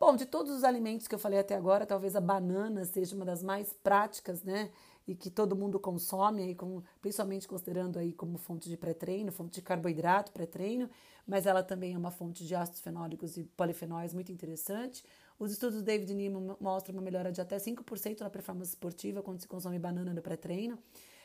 Bom, 0.00 0.14
de 0.14 0.26
todos 0.26 0.52
os 0.52 0.62
alimentos 0.62 1.08
que 1.08 1.14
eu 1.14 1.18
falei 1.18 1.40
até 1.40 1.56
agora, 1.56 1.84
talvez 1.84 2.14
a 2.14 2.20
banana 2.20 2.84
seja 2.84 3.16
uma 3.16 3.24
das 3.24 3.42
mais 3.42 3.72
práticas, 3.72 4.44
né? 4.44 4.70
E 5.08 5.14
que 5.14 5.30
todo 5.30 5.56
mundo 5.56 5.80
consome, 5.80 6.42
aí, 6.42 6.54
como, 6.54 6.84
principalmente 7.00 7.48
considerando 7.48 7.98
aí 7.98 8.12
como 8.12 8.36
fonte 8.36 8.68
de 8.68 8.76
pré-treino, 8.76 9.32
fonte 9.32 9.54
de 9.54 9.62
carboidrato 9.62 10.30
pré-treino, 10.30 10.90
mas 11.26 11.46
ela 11.46 11.62
também 11.62 11.94
é 11.94 11.98
uma 11.98 12.10
fonte 12.10 12.46
de 12.46 12.54
ácidos 12.54 12.82
fenólicos 12.82 13.38
e 13.38 13.44
polifenóis 13.44 14.12
muito 14.12 14.30
interessante. 14.30 15.02
Os 15.38 15.50
estudos 15.50 15.76
do 15.78 15.82
David 15.82 16.12
Nima 16.12 16.58
mostram 16.60 16.94
uma 16.94 17.00
melhora 17.00 17.32
de 17.32 17.40
até 17.40 17.56
5% 17.56 18.20
na 18.20 18.28
performance 18.28 18.72
esportiva 18.72 19.22
quando 19.22 19.40
se 19.40 19.48
consome 19.48 19.78
banana 19.78 20.12
no 20.12 20.20
pré-treino. 20.20 20.78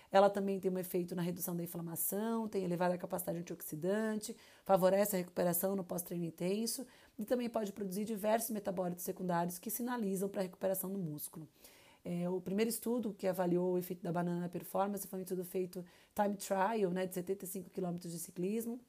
Ela 0.10 0.30
também 0.30 0.60
tem 0.62 0.72
um 0.72 0.78
efeito 0.78 1.14
na 1.14 1.22
redução 1.22 1.54
da 1.54 1.64
inflamação, 1.64 2.48
tem 2.48 2.64
elevada 2.64 2.98
capacidade 2.98 3.40
antioxidante, 3.40 4.34
favorece 4.64 5.16
a 5.16 5.20
recuperação 5.20 5.76
no 5.76 5.84
pós-treino 5.84 6.24
intenso 6.24 6.86
e 7.18 7.26
também 7.26 7.50
pode 7.50 7.74
produzir 7.74 8.06
diversos 8.06 8.52
metabólitos 8.52 9.04
secundários 9.04 9.60
que 9.60 9.70
sinalizam 9.70 10.30
para 10.30 10.42
a 10.42 10.44
recuperação 10.44 10.90
do 10.90 11.00
músculo. 11.00 11.50
É, 12.06 12.30
o 12.30 12.42
primeiro 12.42 12.70
estudo 12.70 13.14
que 13.14 13.28
avaliou 13.28 13.74
o 13.74 13.78
efeito 13.78 14.04
da 14.04 14.12
banana 14.12 14.42
na 14.42 14.50
performance 14.50 15.08
foi 15.08 15.20
um 15.20 15.22
estudo 15.22 15.46
feito 15.46 15.86
time 16.14 16.36
trial, 16.36 16.92
né, 16.92 17.06
de 17.06 17.14
75 17.14 17.70
km 17.70 17.98
de 17.98 18.20
ciclismo, 18.20 18.80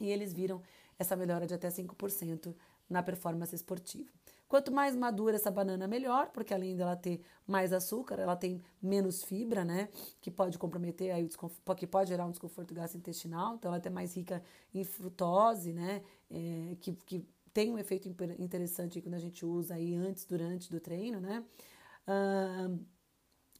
e 0.00 0.10
eles 0.10 0.32
viram 0.32 0.62
essa 0.98 1.16
melhora 1.16 1.46
de 1.46 1.54
até 1.54 1.68
5% 1.68 2.54
na 2.88 3.02
performance 3.02 3.54
esportiva. 3.54 4.10
Quanto 4.50 4.72
mais 4.72 4.96
madura 4.96 5.36
essa 5.36 5.50
banana, 5.50 5.86
melhor, 5.86 6.30
porque 6.32 6.52
além 6.52 6.76
dela 6.76 6.96
ter 6.96 7.22
mais 7.46 7.72
açúcar, 7.72 8.18
ela 8.18 8.34
tem 8.34 8.60
menos 8.82 9.22
fibra, 9.22 9.64
né? 9.64 9.88
Que 10.20 10.28
pode 10.28 10.58
comprometer 10.58 11.12
aí 11.12 11.24
o 11.24 11.74
que 11.76 11.86
pode 11.86 12.08
gerar 12.08 12.26
um 12.26 12.32
desconforto 12.32 12.74
gastrointestinal. 12.74 13.54
Então, 13.54 13.72
ela 13.72 13.80
é 13.82 13.88
mais 13.88 14.16
rica 14.16 14.42
em 14.74 14.82
frutose, 14.82 15.72
né? 15.72 16.02
É, 16.28 16.76
que, 16.80 16.92
que 17.06 17.24
tem 17.54 17.70
um 17.70 17.78
efeito 17.78 18.08
interessante 18.40 19.00
quando 19.00 19.14
a 19.14 19.20
gente 19.20 19.46
usa 19.46 19.74
aí 19.74 19.94
antes, 19.94 20.24
durante 20.24 20.68
do 20.68 20.80
treino, 20.80 21.20
né? 21.20 21.44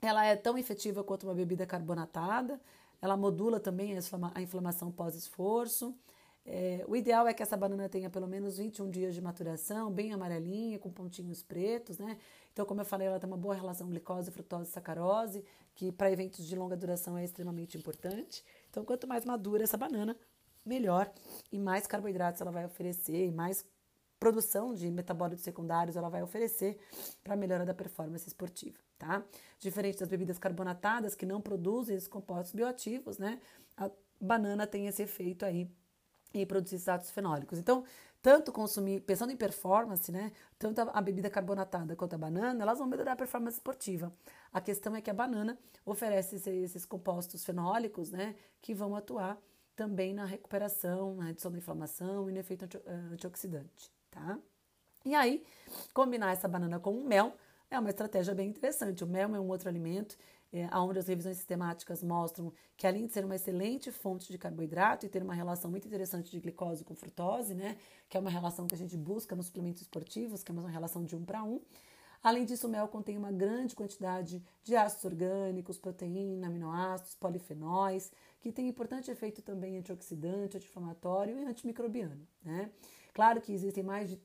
Ela 0.01 0.25
é 0.25 0.37
tão 0.37 0.57
efetiva 0.59 1.05
quanto 1.05 1.25
uma 1.27 1.35
bebida 1.35 1.67
carbonatada. 1.67 2.61
ela 3.03 3.17
modula 3.17 3.59
também 3.61 3.95
a 4.35 4.43
inflamação 4.43 4.91
pós-esforço. 4.93 5.95
É, 6.45 6.85
o 6.89 6.97
ideal 6.97 7.27
é 7.29 7.35
que 7.35 7.43
essa 7.43 7.57
banana 7.57 7.89
tenha 7.89 8.09
pelo 8.11 8.27
menos 8.27 8.59
21 8.59 8.91
dias 8.91 9.15
de 9.15 9.21
maturação, 9.21 9.91
bem 9.91 10.13
amarelinha, 10.13 10.79
com 10.79 10.91
pontinhos 10.91 11.43
pretos, 11.43 11.99
né? 11.99 12.19
Então, 12.53 12.67
como 12.67 12.81
eu 12.81 12.85
falei, 12.85 13.07
ela 13.07 13.21
tem 13.21 13.29
uma 13.29 13.37
boa 13.37 13.55
relação 13.55 13.89
glicose, 13.89 14.31
frutose, 14.31 14.71
sacarose, 14.71 15.45
que 15.75 15.93
para 15.93 16.11
eventos 16.11 16.47
de 16.47 16.57
longa 16.57 16.77
duração 16.77 17.17
é 17.17 17.25
extremamente 17.25 17.77
importante. 17.79 18.45
Então, 18.69 18.85
quanto 18.85 19.07
mais 19.07 19.25
madura 19.25 19.63
essa 19.63 19.77
banana, 19.77 20.17
melhor 20.65 21.11
e 21.53 21.59
mais 21.59 21.87
carboidratos 21.87 22.41
ela 22.41 22.51
vai 22.51 22.65
oferecer 22.65 23.27
e 23.27 23.31
mais 23.31 23.65
produção 24.21 24.75
de 24.75 24.91
metabólitos 24.91 25.43
secundários 25.43 25.97
ela 25.97 26.11
vai 26.11 26.23
oferecer 26.23 26.79
para 27.25 27.35
a 27.35 27.37
melhora 27.37 27.65
da 27.65 27.75
performance 27.75 28.29
esportiva, 28.29 28.79
tá? 28.99 29.25
Diferente 29.59 29.99
das 29.99 30.09
bebidas 30.09 30.39
carbonatadas 30.39 31.15
que 31.15 31.25
não 31.25 31.41
produzem 31.41 31.97
esses 31.97 32.09
compostos 32.09 32.53
bioativos, 32.53 33.19
né? 33.19 33.41
A 33.77 33.91
banana 34.21 34.67
tem 34.67 34.87
esse 34.87 35.03
efeito 35.03 35.45
aí 35.45 35.69
e 36.33 36.47
produzir 36.47 36.77
ácidos 36.77 37.11
fenólicos. 37.11 37.59
Então, 37.59 37.85
tanto 38.23 38.53
consumir, 38.53 39.01
pensando 39.01 39.33
em 39.33 39.37
performance, 39.37 40.13
né? 40.13 40.33
Tanto 40.59 40.81
a, 40.83 41.01
bebida 41.01 41.31
carbonatada 41.31 41.97
quanto 41.97 42.15
a 42.15 42.19
banana, 42.19 42.63
elas 42.63 42.79
vão 42.79 42.87
melhorar 42.87 43.13
a 43.13 43.17
performance 43.17 43.57
esportiva. 43.57 44.13
A 44.53 44.61
questão 44.61 44.95
é 44.95 45.01
que 45.01 45.11
a 45.11 45.15
banana 45.15 45.59
oferece 45.85 46.37
esses, 46.37 46.85
compostos 46.85 47.45
fenólicos, 47.45 48.11
né? 48.11 48.37
Que 48.61 48.75
vão 48.75 48.95
atuar 48.95 49.41
também 49.75 50.13
na 50.13 50.27
recuperação, 50.27 51.15
na 51.15 51.25
redução 51.25 51.51
da 51.51 51.57
inflamação 51.57 52.29
e 52.29 52.33
no 52.33 52.39
efeito 52.39 52.65
eh, 52.85 52.93
antioxidante, 53.13 53.91
tá? 54.11 54.39
E 55.05 55.15
aí, 55.15 55.45
combinar 55.95 56.33
essa 56.33 56.47
banana 56.47 56.79
com 56.79 56.97
o 56.97 57.05
mel 57.05 57.35
é 57.71 57.79
uma 57.79 57.89
estratégia 57.89 58.35
bem 58.35 58.49
interessante. 58.49 59.05
O 59.05 59.07
mel 59.07 59.35
é 59.35 59.41
um 59.41 59.49
outro 59.49 59.69
alimento 59.69 60.17
é, 60.53 60.69
onde 60.77 60.99
as 60.99 61.07
revisões 61.07 61.37
sistemáticas 61.37 62.03
mostram 62.03 62.53
que, 62.77 62.87
além 62.87 63.07
de 63.07 63.13
ser 63.13 63.25
uma 63.25 63.37
excelente 63.37 63.91
fonte 63.93 64.31
de 64.31 64.37
carboidrato 64.37 65.07
e 65.07 65.09
ter 65.09 65.23
uma 65.23 65.35
relação 65.35 65.71
muito 65.71 65.87
interessante 65.87 66.31
de 66.31 66.41
glicose 66.41 66.85
com 66.85 66.95
frutose, 66.95 67.55
né, 67.55 67.77
que 68.09 68.17
é 68.17 68.21
uma 68.21 68.31
relação 68.31 68.67
que 68.67 68.75
a 68.75 68.79
gente 68.79 68.97
busca 68.97 69.37
nos 69.37 69.47
suplementos 69.47 69.83
esportivos, 69.83 70.43
que 70.43 70.51
é 70.51 70.55
uma 70.55 70.69
relação 70.69 71.05
de 71.05 71.15
um 71.15 71.25
para 71.25 71.43
um, 71.45 71.61
Além 72.23 72.45
disso, 72.45 72.67
o 72.67 72.71
mel 72.71 72.87
contém 72.87 73.17
uma 73.17 73.33
grande 73.33 73.75
quantidade 73.75 74.45
de 74.63 74.77
ácidos 74.77 75.07
orgânicos, 75.07 75.79
proteína, 75.79 76.49
aminoácidos, 76.49 77.15
polifenóis, 77.15 78.13
que 78.41 78.53
tem 78.53 78.69
importante 78.69 79.11
efeito 79.11 79.41
também 79.41 79.79
antioxidante, 79.79 80.59
anti-inflamatório 80.59 81.39
e 81.39 81.45
antimicrobiano. 81.47 82.27
Né? 82.43 82.71
Claro 83.13 83.41
que 83.41 83.53
existem 83.53 83.83
mais 83.83 84.09
de 84.09 84.21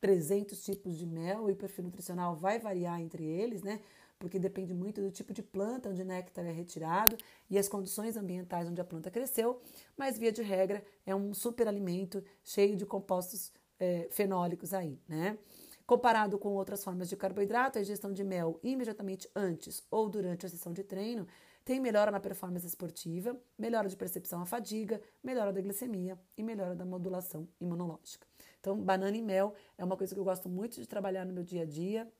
300 0.00 0.62
tipos 0.62 0.96
de 0.96 1.06
mel 1.06 1.48
e 1.48 1.52
o 1.52 1.56
perfil 1.56 1.84
nutricional 1.84 2.34
vai 2.34 2.58
variar 2.58 3.00
entre 3.00 3.24
eles, 3.24 3.62
né? 3.62 3.80
porque 4.20 4.38
depende 4.38 4.74
muito 4.74 5.00
do 5.00 5.10
tipo 5.10 5.32
de 5.32 5.42
planta 5.42 5.88
onde 5.88 6.02
o 6.02 6.04
néctar 6.04 6.44
é 6.44 6.52
retirado 6.52 7.16
e 7.48 7.58
as 7.58 7.68
condições 7.68 8.18
ambientais 8.18 8.68
onde 8.68 8.80
a 8.80 8.84
planta 8.84 9.10
cresceu, 9.10 9.60
mas 9.96 10.18
via 10.18 10.30
de 10.30 10.42
regra 10.42 10.84
é 11.06 11.14
um 11.14 11.32
superalimento 11.32 12.22
cheio 12.44 12.76
de 12.76 12.84
compostos 12.84 13.50
é, 13.80 14.08
fenólicos 14.10 14.74
aí, 14.74 15.00
né? 15.08 15.38
Comparado 15.86 16.38
com 16.38 16.50
outras 16.50 16.84
formas 16.84 17.08
de 17.08 17.16
carboidrato, 17.16 17.78
a 17.78 17.80
ingestão 17.80 18.12
de 18.12 18.22
mel 18.22 18.60
imediatamente 18.62 19.28
antes 19.34 19.82
ou 19.90 20.08
durante 20.08 20.44
a 20.44 20.48
sessão 20.50 20.72
de 20.72 20.84
treino 20.84 21.26
tem 21.70 21.78
melhora 21.78 22.10
na 22.10 22.18
performance 22.18 22.66
esportiva, 22.66 23.40
melhora 23.56 23.88
de 23.88 23.96
percepção 23.96 24.42
à 24.42 24.44
fadiga, 24.44 25.00
melhora 25.22 25.52
da 25.52 25.60
glicemia 25.60 26.18
e 26.36 26.42
melhora 26.42 26.74
da 26.74 26.84
modulação 26.84 27.46
imunológica. 27.60 28.26
Então, 28.58 28.76
banana 28.76 29.16
e 29.16 29.22
mel 29.22 29.54
é 29.78 29.84
uma 29.84 29.96
coisa 29.96 30.12
que 30.12 30.18
eu 30.18 30.24
gosto 30.24 30.48
muito 30.48 30.80
de 30.80 30.88
trabalhar 30.88 31.24
no 31.24 31.32
meu 31.32 31.44
dia 31.44 31.62
a 31.62 31.64
dia 31.64 32.12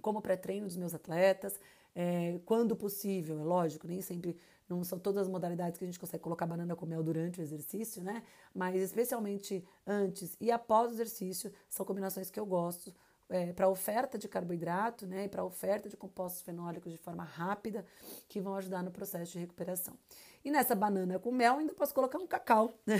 como 0.00 0.22
pré-treino 0.22 0.68
dos 0.68 0.76
meus 0.76 0.94
atletas, 0.94 1.58
é, 1.92 2.38
quando 2.46 2.76
possível, 2.76 3.40
é 3.40 3.42
lógico, 3.42 3.88
nem 3.88 4.00
sempre, 4.00 4.38
não 4.68 4.84
são 4.84 4.96
todas 4.96 5.22
as 5.22 5.28
modalidades 5.28 5.76
que 5.76 5.84
a 5.84 5.88
gente 5.88 5.98
consegue 5.98 6.22
colocar 6.22 6.46
banana 6.46 6.76
com 6.76 6.86
mel 6.86 7.02
durante 7.02 7.40
o 7.40 7.42
exercício, 7.42 8.00
né? 8.00 8.22
Mas 8.54 8.80
especialmente 8.80 9.66
antes 9.84 10.36
e 10.40 10.52
após 10.52 10.92
o 10.92 10.94
exercício, 10.94 11.52
são 11.68 11.84
combinações 11.84 12.30
que 12.30 12.38
eu 12.38 12.46
gosto 12.46 12.94
é, 13.28 13.52
para 13.52 13.68
oferta 13.68 14.18
de 14.18 14.28
carboidrato, 14.28 15.06
né? 15.06 15.24
E 15.24 15.28
para 15.28 15.44
oferta 15.44 15.88
de 15.88 15.96
compostos 15.96 16.42
fenólicos 16.42 16.92
de 16.92 16.98
forma 16.98 17.24
rápida, 17.24 17.84
que 18.28 18.40
vão 18.40 18.54
ajudar 18.56 18.82
no 18.82 18.90
processo 18.90 19.32
de 19.32 19.38
recuperação. 19.38 19.98
E 20.44 20.50
nessa 20.50 20.74
banana 20.74 21.18
com 21.18 21.32
mel 21.32 21.56
ainda 21.56 21.72
posso 21.72 21.94
colocar 21.94 22.18
um 22.18 22.26
cacau, 22.26 22.78
né? 22.86 22.96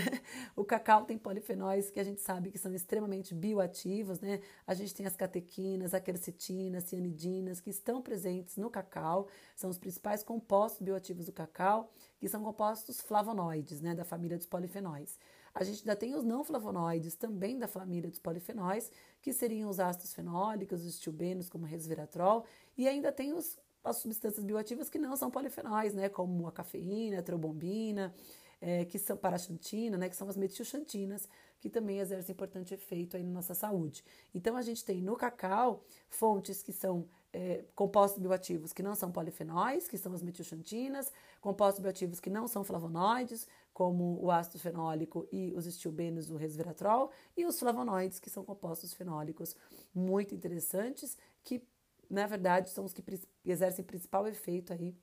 O 0.55 0.63
cacau 0.63 1.05
tem 1.05 1.17
polifenóis 1.17 1.91
que 1.91 1.99
a 1.99 2.03
gente 2.03 2.19
sabe 2.21 2.49
que 2.51 2.57
são 2.57 2.73
extremamente 2.73 3.35
bioativos, 3.35 4.19
né? 4.19 4.41
A 4.65 4.73
gente 4.73 4.95
tem 4.95 5.05
as 5.05 5.15
catequinas, 5.15 5.93
a 5.93 5.99
quercetina, 5.99 6.81
cianidinas 6.81 7.59
que 7.61 7.69
estão 7.69 8.01
presentes 8.01 8.57
no 8.57 8.69
cacau, 8.69 9.27
são 9.55 9.69
os 9.69 9.77
principais 9.77 10.23
compostos 10.23 10.81
bioativos 10.81 11.27
do 11.27 11.31
cacau, 11.31 11.91
que 12.17 12.27
são 12.27 12.43
compostos 12.43 12.99
flavonoides, 12.99 13.79
né, 13.81 13.93
da 13.93 14.03
família 14.03 14.37
dos 14.37 14.47
polifenóis. 14.47 15.19
A 15.55 15.63
gente 15.63 15.79
ainda 15.79 15.95
tem 15.95 16.13
os 16.13 16.23
não 16.23 16.43
flavonoides, 16.43 17.15
também 17.15 17.57
da 17.57 17.67
família 17.67 18.09
dos 18.09 18.19
polifenóis, 18.19 18.91
que 19.21 19.31
seriam 19.31 19.69
os 19.69 19.79
ácidos 19.79 20.13
fenólicos, 20.13 20.81
os 20.81 20.95
estilbenos, 20.95 21.49
como 21.49 21.65
resveratrol, 21.65 22.43
e 22.77 22.87
ainda 22.87 23.11
tem 23.11 23.33
os 23.33 23.57
as 23.85 23.97
substâncias 23.97 24.43
bioativas 24.43 24.89
que 24.89 24.97
não 24.97 25.15
são 25.15 25.29
polifenóis, 25.29 25.93
né, 25.93 26.09
como 26.09 26.47
a 26.47 26.51
cafeína, 26.51 27.19
a 27.19 27.21
trobombina, 27.21 28.13
é, 28.59 28.83
que 28.83 28.97
são 28.97 29.15
paraxantina, 29.15 29.95
né, 29.95 30.09
que 30.09 30.15
são 30.15 30.27
as 30.27 30.35
metilxantinas, 30.35 31.29
que 31.61 31.69
também 31.69 31.99
exercem 31.99 32.33
importante 32.33 32.73
efeito 32.73 33.15
aí 33.15 33.23
na 33.23 33.31
nossa 33.31 33.53
saúde. 33.53 34.03
Então 34.33 34.57
a 34.57 34.61
gente 34.61 34.83
tem 34.83 35.01
no 35.01 35.15
cacau 35.15 35.83
fontes 36.09 36.63
que 36.63 36.73
são 36.73 37.07
é, 37.31 37.63
compostos 37.75 38.19
bioativos 38.21 38.73
que 38.73 38.81
não 38.81 38.95
são 38.95 39.11
polifenóis, 39.11 39.87
que 39.87 39.97
são 39.97 40.13
as 40.13 40.23
metilxantinas, 40.23 41.11
compostos 41.39 41.81
bioativos 41.81 42.19
que 42.19 42.29
não 42.29 42.47
são 42.47 42.63
flavonoides, 42.63 43.47
como 43.75 44.17
o 44.23 44.31
ácido 44.31 44.57
fenólico 44.57 45.27
e 45.31 45.53
os 45.53 45.67
estilbenos 45.67 46.27
do 46.27 46.37
resveratrol, 46.37 47.11
e 47.35 47.45
os 47.45 47.59
flavonoides, 47.59 48.19
que 48.19 48.29
são 48.29 48.43
compostos 48.43 48.93
fenólicos 48.93 49.53
muito 49.93 50.33
interessantes, 50.33 51.17
que 51.43 51.61
na 52.09 52.27
verdade, 52.27 52.69
são 52.69 52.85
os 52.85 52.93
que 52.93 53.03
exercem 53.43 53.83
principal 53.83 54.27
efeito 54.27 54.71
aí 54.71 54.95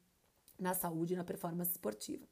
na 0.58 0.74
saúde 0.74 1.14
e 1.14 1.16
na 1.16 1.24
performance 1.24 1.72
esportiva. 1.72 2.24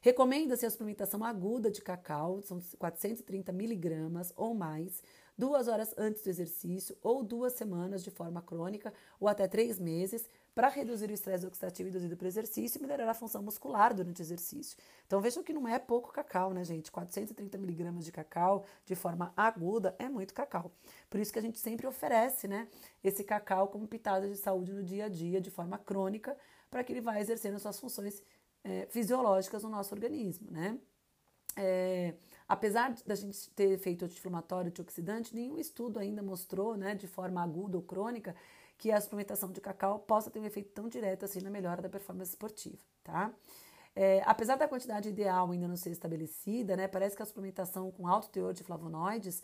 Recomenda-se 0.00 0.64
a 0.64 0.70
suplementação 0.70 1.24
aguda 1.24 1.70
de 1.70 1.80
cacau, 1.80 2.40
são 2.42 2.60
430 2.78 3.52
miligramas 3.52 4.32
ou 4.36 4.54
mais, 4.54 5.02
duas 5.36 5.66
horas 5.66 5.94
antes 5.96 6.22
do 6.22 6.30
exercício 6.30 6.96
ou 7.02 7.22
duas 7.22 7.54
semanas 7.54 8.04
de 8.04 8.10
forma 8.10 8.42
crônica 8.42 8.92
ou 9.18 9.28
até 9.28 9.48
três 9.48 9.78
meses 9.78 10.28
para 10.58 10.66
reduzir 10.66 11.08
o 11.08 11.12
estresse 11.12 11.46
oxidativo 11.46 11.88
induzido 11.88 12.16
pelo 12.16 12.28
exercício 12.28 12.80
e 12.80 12.82
melhorar 12.82 13.08
a 13.08 13.14
função 13.14 13.40
muscular 13.40 13.94
durante 13.94 14.20
o 14.20 14.24
exercício. 14.24 14.76
Então 15.06 15.20
vejam 15.20 15.40
que 15.40 15.52
não 15.52 15.68
é 15.68 15.78
pouco 15.78 16.12
cacau, 16.12 16.52
né, 16.52 16.64
gente? 16.64 16.90
430 16.90 17.56
miligramas 17.58 18.04
de 18.04 18.10
cacau 18.10 18.64
de 18.84 18.96
forma 18.96 19.32
aguda 19.36 19.94
é 20.00 20.08
muito 20.08 20.34
cacau. 20.34 20.72
Por 21.08 21.20
isso 21.20 21.32
que 21.32 21.38
a 21.38 21.42
gente 21.42 21.60
sempre 21.60 21.86
oferece, 21.86 22.48
né, 22.48 22.66
esse 23.04 23.22
cacau 23.22 23.68
como 23.68 23.86
pitada 23.86 24.28
de 24.28 24.34
saúde 24.34 24.72
no 24.72 24.82
dia 24.82 25.04
a 25.04 25.08
dia, 25.08 25.40
de 25.40 25.48
forma 25.48 25.78
crônica, 25.78 26.36
para 26.68 26.82
que 26.82 26.92
ele 26.92 27.02
vá 27.02 27.20
exercendo 27.20 27.56
suas 27.60 27.78
funções 27.78 28.20
é, 28.64 28.84
fisiológicas 28.86 29.62
no 29.62 29.68
nosso 29.68 29.94
organismo, 29.94 30.50
né? 30.50 30.76
É, 31.56 32.14
apesar 32.48 32.94
da 33.06 33.14
gente 33.14 33.50
ter 33.50 33.78
feito 33.78 34.04
anti-inflamatório, 34.04 34.70
antioxidante, 34.70 35.34
nenhum 35.34 35.58
estudo 35.58 35.98
ainda 35.98 36.22
mostrou, 36.22 36.76
né, 36.76 36.94
de 36.94 37.06
forma 37.06 37.42
aguda 37.42 37.76
ou 37.76 37.82
crônica, 37.82 38.34
que 38.78 38.92
a 38.92 39.00
suplementação 39.00 39.50
de 39.50 39.60
cacau 39.60 39.98
possa 39.98 40.30
ter 40.30 40.38
um 40.38 40.44
efeito 40.44 40.70
tão 40.70 40.88
direto 40.88 41.24
assim 41.24 41.40
na 41.40 41.50
melhora 41.50 41.82
da 41.82 41.88
performance 41.88 42.30
esportiva, 42.30 42.78
tá? 43.02 43.34
É, 43.94 44.22
apesar 44.24 44.54
da 44.54 44.68
quantidade 44.68 45.08
ideal 45.08 45.50
ainda 45.50 45.66
não 45.66 45.76
ser 45.76 45.90
estabelecida, 45.90 46.76
né, 46.76 46.86
parece 46.86 47.16
que 47.16 47.22
a 47.22 47.26
suplementação 47.26 47.90
com 47.90 48.06
alto 48.06 48.28
teor 48.28 48.54
de 48.54 48.62
flavonoides, 48.62 49.42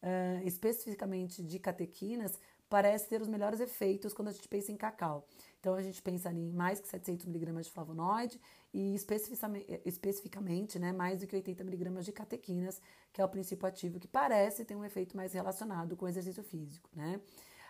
uh, 0.00 0.46
especificamente 0.46 1.42
de 1.42 1.58
catequinas, 1.58 2.38
parece 2.68 3.08
ter 3.08 3.20
os 3.20 3.26
melhores 3.26 3.58
efeitos 3.58 4.12
quando 4.12 4.28
a 4.28 4.32
gente 4.32 4.46
pensa 4.46 4.70
em 4.70 4.76
cacau. 4.76 5.26
Então 5.58 5.74
a 5.74 5.82
gente 5.82 6.00
pensa 6.02 6.28
ali 6.28 6.40
em 6.40 6.52
mais 6.52 6.78
que 6.78 6.86
700 6.86 7.26
miligramas 7.26 7.66
de 7.66 7.72
flavonoide 7.72 8.40
e 8.72 8.94
especificamente, 8.94 9.80
especificamente 9.84 10.78
né, 10.78 10.92
mais 10.92 11.20
do 11.20 11.26
que 11.26 11.34
80 11.34 11.64
miligramas 11.64 12.04
de 12.04 12.12
catequinas, 12.12 12.80
que 13.12 13.20
é 13.20 13.24
o 13.24 13.28
princípio 13.28 13.66
ativo 13.66 13.98
que 13.98 14.06
parece 14.06 14.64
ter 14.64 14.76
um 14.76 14.84
efeito 14.84 15.16
mais 15.16 15.32
relacionado 15.32 15.96
com 15.96 16.04
o 16.04 16.08
exercício 16.08 16.44
físico. 16.44 16.88
Né? 16.94 17.20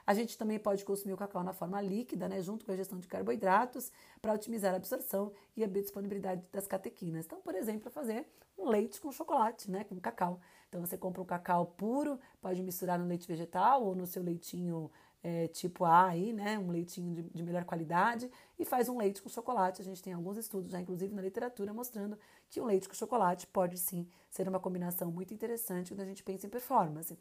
A 0.07 0.15
gente 0.15 0.39
também 0.39 0.59
pode 0.59 0.85
consumir 0.85 1.13
o 1.15 1.17
cacau 1.17 1.43
na 1.43 1.53
forma 1.53 1.81
líquida, 1.81 2.29
né, 2.29 2.41
junto 2.41 2.65
com 2.65 2.71
a 2.71 2.77
gestão 2.77 2.99
de 2.99 3.09
carboidratos, 3.09 3.91
para 4.23 4.33
otimizar 4.33 4.73
a 4.73 4.77
absorção 4.77 5.33
e 5.57 5.65
a 5.65 5.67
biodisponibilidade 5.67 6.43
das 6.53 6.67
catequinas. 6.67 7.27
Então, 7.27 7.41
por 7.41 7.55
exemplo, 7.55 7.91
fazer 7.91 8.25
um 8.57 8.69
leite 8.69 9.01
com 9.01 9.11
chocolate, 9.11 9.71
né, 9.71 9.85
com 9.85 9.99
cacau. 9.99 10.41
Então, 10.69 10.81
você 10.81 10.97
compra 10.97 11.21
um 11.21 11.25
cacau 11.25 11.67
puro, 11.67 12.21
pode 12.41 12.63
misturar 12.63 12.99
no 12.99 13.07
leite 13.07 13.27
vegetal 13.27 13.85
ou 13.85 13.95
no 13.95 14.07
seu 14.07 14.23
leitinho 14.23 14.91
é, 15.23 15.49
tipo 15.49 15.85
A 15.85 16.07
aí, 16.07 16.33
né, 16.33 16.57
um 16.57 16.71
leitinho 16.71 17.13
de, 17.13 17.23
de, 17.25 17.43
melhor 17.43 17.65
qualidade 17.65 18.31
e 18.57 18.65
faz 18.65 18.89
um 18.89 18.97
leite 18.97 19.21
com 19.21 19.29
chocolate. 19.29 19.83
A 19.83 19.85
gente 19.85 20.01
tem 20.01 20.13
alguns 20.13 20.37
estudos 20.37 20.71
já, 20.71 20.81
inclusive 20.81 21.13
na 21.13 21.21
literatura, 21.21 21.75
mostrando 21.75 22.17
que 22.49 22.61
um 22.61 22.65
leite 22.65 22.89
com 22.89 22.95
chocolate 22.95 23.45
pode 23.49 23.77
sim 23.77 24.09
ser 24.31 24.49
uma 24.49 24.61
combinação 24.61 25.11
muito 25.11 25.35
interessante 25.35 25.93
quando 25.93 26.03
a 26.03 26.05
gente 26.05 26.23
pensa 26.23 26.47
em 26.47 26.51
performance. 26.51 27.19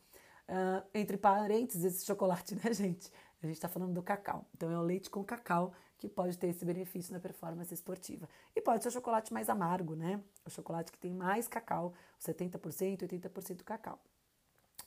Uh, 0.47 0.85
entre 0.93 1.17
parênteses, 1.17 1.83
esse 1.83 2.05
chocolate, 2.05 2.55
né, 2.63 2.73
gente? 2.73 3.11
A 3.41 3.47
gente 3.47 3.55
está 3.55 3.67
falando 3.67 3.93
do 3.93 4.03
cacau. 4.03 4.45
Então 4.53 4.71
é 4.71 4.77
o 4.77 4.81
leite 4.81 5.09
com 5.09 5.23
cacau 5.23 5.73
que 5.97 6.07
pode 6.07 6.37
ter 6.37 6.47
esse 6.47 6.65
benefício 6.65 7.13
na 7.13 7.19
performance 7.19 7.73
esportiva. 7.73 8.27
E 8.55 8.61
pode 8.61 8.83
ser 8.83 8.89
o 8.89 8.91
chocolate 8.91 9.33
mais 9.33 9.49
amargo, 9.49 9.95
né? 9.95 10.21
O 10.45 10.49
chocolate 10.49 10.91
que 10.91 10.97
tem 10.97 11.13
mais 11.13 11.47
cacau, 11.47 11.93
70%, 12.19 13.07
80% 13.07 13.63
cacau. 13.63 13.99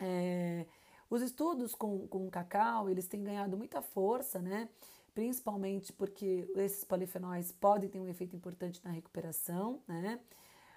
É, 0.00 0.66
os 1.10 1.22
estudos 1.22 1.74
com, 1.74 2.06
com 2.08 2.30
cacau, 2.30 2.90
eles 2.90 3.06
têm 3.06 3.24
ganhado 3.24 3.56
muita 3.56 3.80
força, 3.80 4.40
né? 4.40 4.68
Principalmente 5.14 5.92
porque 5.92 6.50
esses 6.54 6.84
polifenóis 6.84 7.50
podem 7.50 7.88
ter 7.88 7.98
um 7.98 8.08
efeito 8.08 8.36
importante 8.36 8.80
na 8.84 8.90
recuperação, 8.90 9.82
né? 9.88 10.20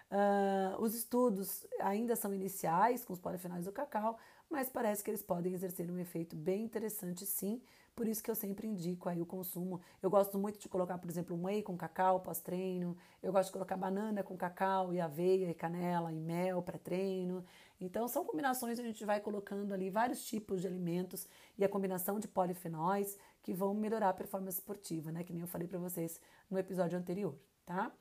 Uh, 0.09 0.81
os 0.81 0.93
estudos 0.93 1.65
ainda 1.79 2.15
são 2.17 2.33
iniciais 2.33 3.05
com 3.05 3.13
os 3.13 3.19
polifenóis 3.19 3.65
do 3.65 3.71
cacau, 3.71 4.17
mas 4.51 4.69
parece 4.69 5.03
que 5.03 5.09
eles 5.09 5.23
podem 5.23 5.53
exercer 5.53 5.89
um 5.89 5.97
efeito 5.97 6.35
bem 6.35 6.63
interessante 6.63 7.25
sim, 7.25 7.61
por 7.95 8.07
isso 8.07 8.23
que 8.23 8.31
eu 8.31 8.35
sempre 8.35 8.67
indico 8.67 9.09
aí 9.09 9.21
o 9.21 9.25
consumo. 9.25 9.81
Eu 10.01 10.09
gosto 10.09 10.37
muito 10.37 10.59
de 10.59 10.69
colocar, 10.69 10.97
por 10.97 11.09
exemplo, 11.09 11.41
whey 11.41 11.61
com 11.61 11.77
cacau 11.77 12.19
pós-treino, 12.19 12.97
eu 13.21 13.31
gosto 13.31 13.47
de 13.47 13.53
colocar 13.53 13.77
banana 13.77 14.23
com 14.23 14.35
cacau 14.37 14.93
e 14.93 14.99
aveia 14.99 15.49
e 15.49 15.53
canela 15.53 16.11
e 16.11 16.19
mel 16.19 16.61
para 16.61 16.77
treino. 16.77 17.43
Então 17.79 18.07
são 18.07 18.23
combinações 18.25 18.77
que 18.77 18.85
a 18.85 18.87
gente 18.87 19.05
vai 19.05 19.19
colocando 19.19 19.73
ali 19.73 19.89
vários 19.89 20.23
tipos 20.25 20.61
de 20.61 20.67
alimentos 20.67 21.27
e 21.57 21.63
a 21.63 21.69
combinação 21.69 22.19
de 22.19 22.27
polifenóis 22.27 23.17
que 23.41 23.53
vão 23.53 23.73
melhorar 23.73 24.09
a 24.09 24.13
performance 24.13 24.59
esportiva, 24.59 25.11
né, 25.11 25.23
que 25.23 25.33
nem 25.33 25.41
eu 25.41 25.47
falei 25.47 25.67
para 25.67 25.79
vocês 25.79 26.19
no 26.49 26.57
episódio 26.57 26.97
anterior, 26.97 27.35
tá? 27.65 27.91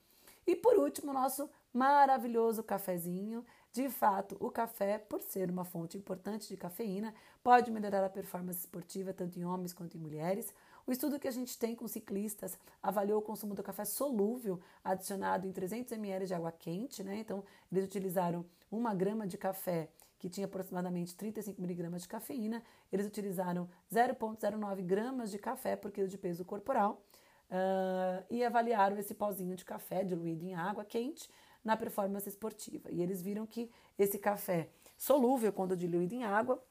E 0.46 0.56
por 0.56 0.76
último, 0.76 1.12
nosso 1.12 1.48
maravilhoso 1.72 2.62
cafezinho. 2.62 3.44
De 3.72 3.88
fato, 3.88 4.36
o 4.40 4.50
café, 4.50 4.98
por 4.98 5.22
ser 5.22 5.48
uma 5.48 5.64
fonte 5.64 5.96
importante 5.96 6.48
de 6.48 6.56
cafeína, 6.56 7.14
pode 7.40 7.70
melhorar 7.70 8.04
a 8.04 8.10
performance 8.10 8.58
esportiva 8.58 9.12
tanto 9.12 9.38
em 9.38 9.44
homens 9.44 9.72
quanto 9.72 9.96
em 9.96 10.00
mulheres. 10.00 10.52
O 10.84 10.90
estudo 10.90 11.20
que 11.20 11.28
a 11.28 11.30
gente 11.30 11.56
tem 11.56 11.76
com 11.76 11.86
ciclistas 11.86 12.58
avaliou 12.82 13.20
o 13.20 13.22
consumo 13.22 13.54
do 13.54 13.62
café 13.62 13.84
solúvel 13.84 14.60
adicionado 14.82 15.46
em 15.46 15.52
300 15.52 15.92
ml 15.92 16.26
de 16.26 16.34
água 16.34 16.50
quente, 16.50 17.04
né? 17.04 17.18
Então, 17.18 17.44
eles 17.70 17.84
utilizaram 17.84 18.44
uma 18.72 18.92
grama 18.92 19.24
de 19.24 19.38
café 19.38 19.88
que 20.18 20.28
tinha 20.28 20.46
aproximadamente 20.46 21.14
35 21.16 21.60
miligramas 21.60 22.02
de 22.02 22.08
cafeína, 22.08 22.62
eles 22.92 23.06
utilizaram 23.06 23.68
0,09 23.90 24.82
gramas 24.82 25.30
de 25.30 25.38
café 25.38 25.76
por 25.76 25.92
quilo 25.92 26.08
de 26.08 26.18
peso 26.18 26.44
corporal 26.44 27.02
uh, 27.50 28.24
e 28.28 28.44
avaliaram 28.44 28.98
esse 28.98 29.14
pozinho 29.14 29.56
de 29.56 29.64
café 29.64 30.04
diluído 30.04 30.44
em 30.44 30.54
água 30.54 30.84
quente 30.84 31.30
na 31.64 31.76
performance 31.76 32.28
esportiva. 32.28 32.90
E 32.90 33.02
eles 33.02 33.22
viram 33.22 33.46
que 33.46 33.70
esse 33.98 34.18
café 34.18 34.68
solúvel, 34.96 35.52
quando 35.52 35.76
diluído 35.76 36.14
em 36.14 36.24
água 36.24 36.62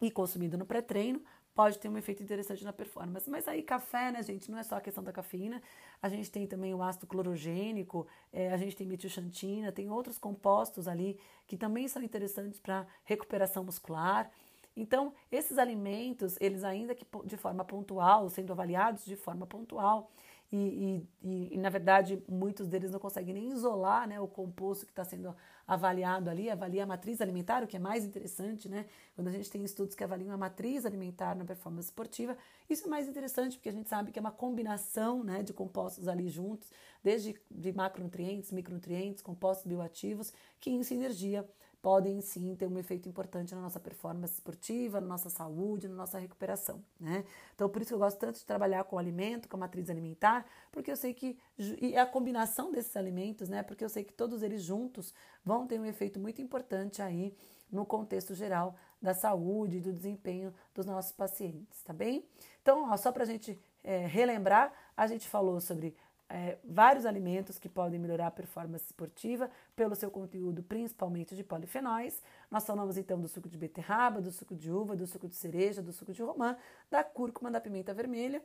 e 0.00 0.10
consumido 0.10 0.56
no 0.56 0.66
pré-treino, 0.66 1.22
pode 1.58 1.76
ter 1.76 1.88
um 1.88 1.98
efeito 1.98 2.22
interessante 2.22 2.64
na 2.64 2.72
performance. 2.72 3.28
Mas 3.28 3.48
aí, 3.48 3.64
café, 3.64 4.12
né, 4.12 4.22
gente, 4.22 4.48
não 4.48 4.58
é 4.58 4.62
só 4.62 4.76
a 4.76 4.80
questão 4.80 5.02
da 5.02 5.12
cafeína, 5.12 5.60
a 6.00 6.08
gente 6.08 6.30
tem 6.30 6.46
também 6.46 6.72
o 6.72 6.80
ácido 6.80 7.04
clorogênico, 7.04 8.06
é, 8.32 8.52
a 8.52 8.56
gente 8.56 8.76
tem 8.76 8.86
metilxantina, 8.86 9.72
tem 9.72 9.90
outros 9.90 10.18
compostos 10.18 10.86
ali 10.86 11.18
que 11.48 11.56
também 11.56 11.88
são 11.88 12.00
interessantes 12.00 12.60
para 12.60 12.86
recuperação 13.02 13.64
muscular. 13.64 14.30
Então, 14.76 15.12
esses 15.32 15.58
alimentos, 15.58 16.36
eles 16.40 16.62
ainda 16.62 16.94
que 16.94 17.04
de 17.24 17.36
forma 17.36 17.64
pontual, 17.64 18.30
sendo 18.30 18.52
avaliados 18.52 19.04
de 19.04 19.16
forma 19.16 19.44
pontual, 19.44 20.12
e, 20.50 21.06
e, 21.22 21.54
e, 21.54 21.58
na 21.58 21.68
verdade 21.68 22.22
muitos 22.26 22.66
deles 22.68 22.90
não 22.90 22.98
conseguem 22.98 23.34
nem 23.34 23.50
isolar 23.50 24.08
né, 24.08 24.18
o 24.18 24.26
composto 24.26 24.86
que 24.86 24.92
está 24.92 25.04
sendo 25.04 25.34
avaliado 25.66 26.30
ali, 26.30 26.48
avalia 26.48 26.84
a 26.84 26.86
matriz 26.86 27.20
alimentar, 27.20 27.62
o 27.62 27.66
que 27.66 27.76
é 27.76 27.78
mais 27.78 28.02
interessante, 28.02 28.70
né? 28.70 28.86
Quando 29.14 29.28
a 29.28 29.32
gente 29.32 29.50
tem 29.50 29.62
estudos 29.62 29.94
que 29.94 30.02
avaliam 30.02 30.32
a 30.32 30.36
matriz 30.38 30.86
alimentar 30.86 31.36
na 31.36 31.44
performance 31.44 31.88
esportiva, 31.88 32.38
isso 32.70 32.86
é 32.86 32.88
mais 32.88 33.06
interessante 33.06 33.58
porque 33.58 33.68
a 33.68 33.72
gente 33.72 33.86
sabe 33.86 34.10
que 34.10 34.18
é 34.18 34.22
uma 34.22 34.32
combinação 34.32 35.22
né, 35.22 35.42
de 35.42 35.52
compostos 35.52 36.08
ali 36.08 36.30
juntos, 36.30 36.72
desde 37.04 37.38
de 37.50 37.70
macronutrientes, 37.70 38.50
micronutrientes, 38.50 39.22
compostos 39.22 39.66
bioativos, 39.66 40.32
que 40.58 40.70
em 40.70 40.82
sinergia 40.82 41.46
podem 41.80 42.20
sim 42.20 42.56
ter 42.56 42.66
um 42.66 42.78
efeito 42.78 43.08
importante 43.08 43.54
na 43.54 43.60
nossa 43.60 43.78
performance 43.78 44.34
esportiva, 44.34 45.00
na 45.00 45.06
nossa 45.06 45.30
saúde, 45.30 45.88
na 45.88 45.94
nossa 45.94 46.18
recuperação, 46.18 46.82
né? 46.98 47.24
Então, 47.54 47.68
por 47.68 47.80
isso 47.80 47.90
que 47.90 47.94
eu 47.94 47.98
gosto 47.98 48.18
tanto 48.18 48.38
de 48.38 48.44
trabalhar 48.44 48.84
com 48.84 48.98
alimento, 48.98 49.48
com 49.48 49.56
a 49.56 49.60
matriz 49.60 49.88
alimentar, 49.88 50.44
porque 50.72 50.90
eu 50.90 50.96
sei 50.96 51.14
que 51.14 51.38
e 51.80 51.96
a 51.96 52.06
combinação 52.06 52.72
desses 52.72 52.96
alimentos, 52.96 53.48
né? 53.48 53.62
Porque 53.62 53.84
eu 53.84 53.88
sei 53.88 54.04
que 54.04 54.12
todos 54.12 54.42
eles 54.42 54.62
juntos 54.62 55.14
vão 55.44 55.66
ter 55.66 55.78
um 55.78 55.84
efeito 55.84 56.18
muito 56.18 56.42
importante 56.42 57.00
aí 57.00 57.36
no 57.70 57.86
contexto 57.86 58.34
geral 58.34 58.74
da 59.00 59.14
saúde 59.14 59.78
e 59.78 59.80
do 59.80 59.92
desempenho 59.92 60.52
dos 60.74 60.84
nossos 60.84 61.12
pacientes, 61.12 61.82
tá 61.82 61.92
bem? 61.92 62.28
Então, 62.60 62.90
ó, 62.90 62.96
só 62.96 63.12
para 63.12 63.22
a 63.22 63.26
gente 63.26 63.58
é, 63.84 64.06
relembrar, 64.06 64.72
a 64.96 65.06
gente 65.06 65.28
falou 65.28 65.60
sobre 65.60 65.96
é, 66.28 66.58
vários 66.62 67.06
alimentos 67.06 67.58
que 67.58 67.68
podem 67.68 67.98
melhorar 67.98 68.26
a 68.26 68.30
performance 68.30 68.84
esportiva 68.84 69.50
pelo 69.74 69.94
seu 69.94 70.10
conteúdo, 70.10 70.62
principalmente 70.62 71.34
de 71.34 71.42
polifenóis. 71.42 72.22
Nós 72.50 72.66
falamos 72.66 72.98
então 72.98 73.18
do 73.18 73.28
suco 73.28 73.48
de 73.48 73.56
beterraba, 73.56 74.20
do 74.20 74.30
suco 74.30 74.54
de 74.54 74.70
uva, 74.70 74.94
do 74.94 75.06
suco 75.06 75.26
de 75.26 75.34
cereja, 75.34 75.82
do 75.82 75.92
suco 75.92 76.12
de 76.12 76.22
romã, 76.22 76.56
da 76.90 77.02
cúrcuma, 77.02 77.50
da 77.50 77.60
pimenta 77.60 77.94
vermelha, 77.94 78.42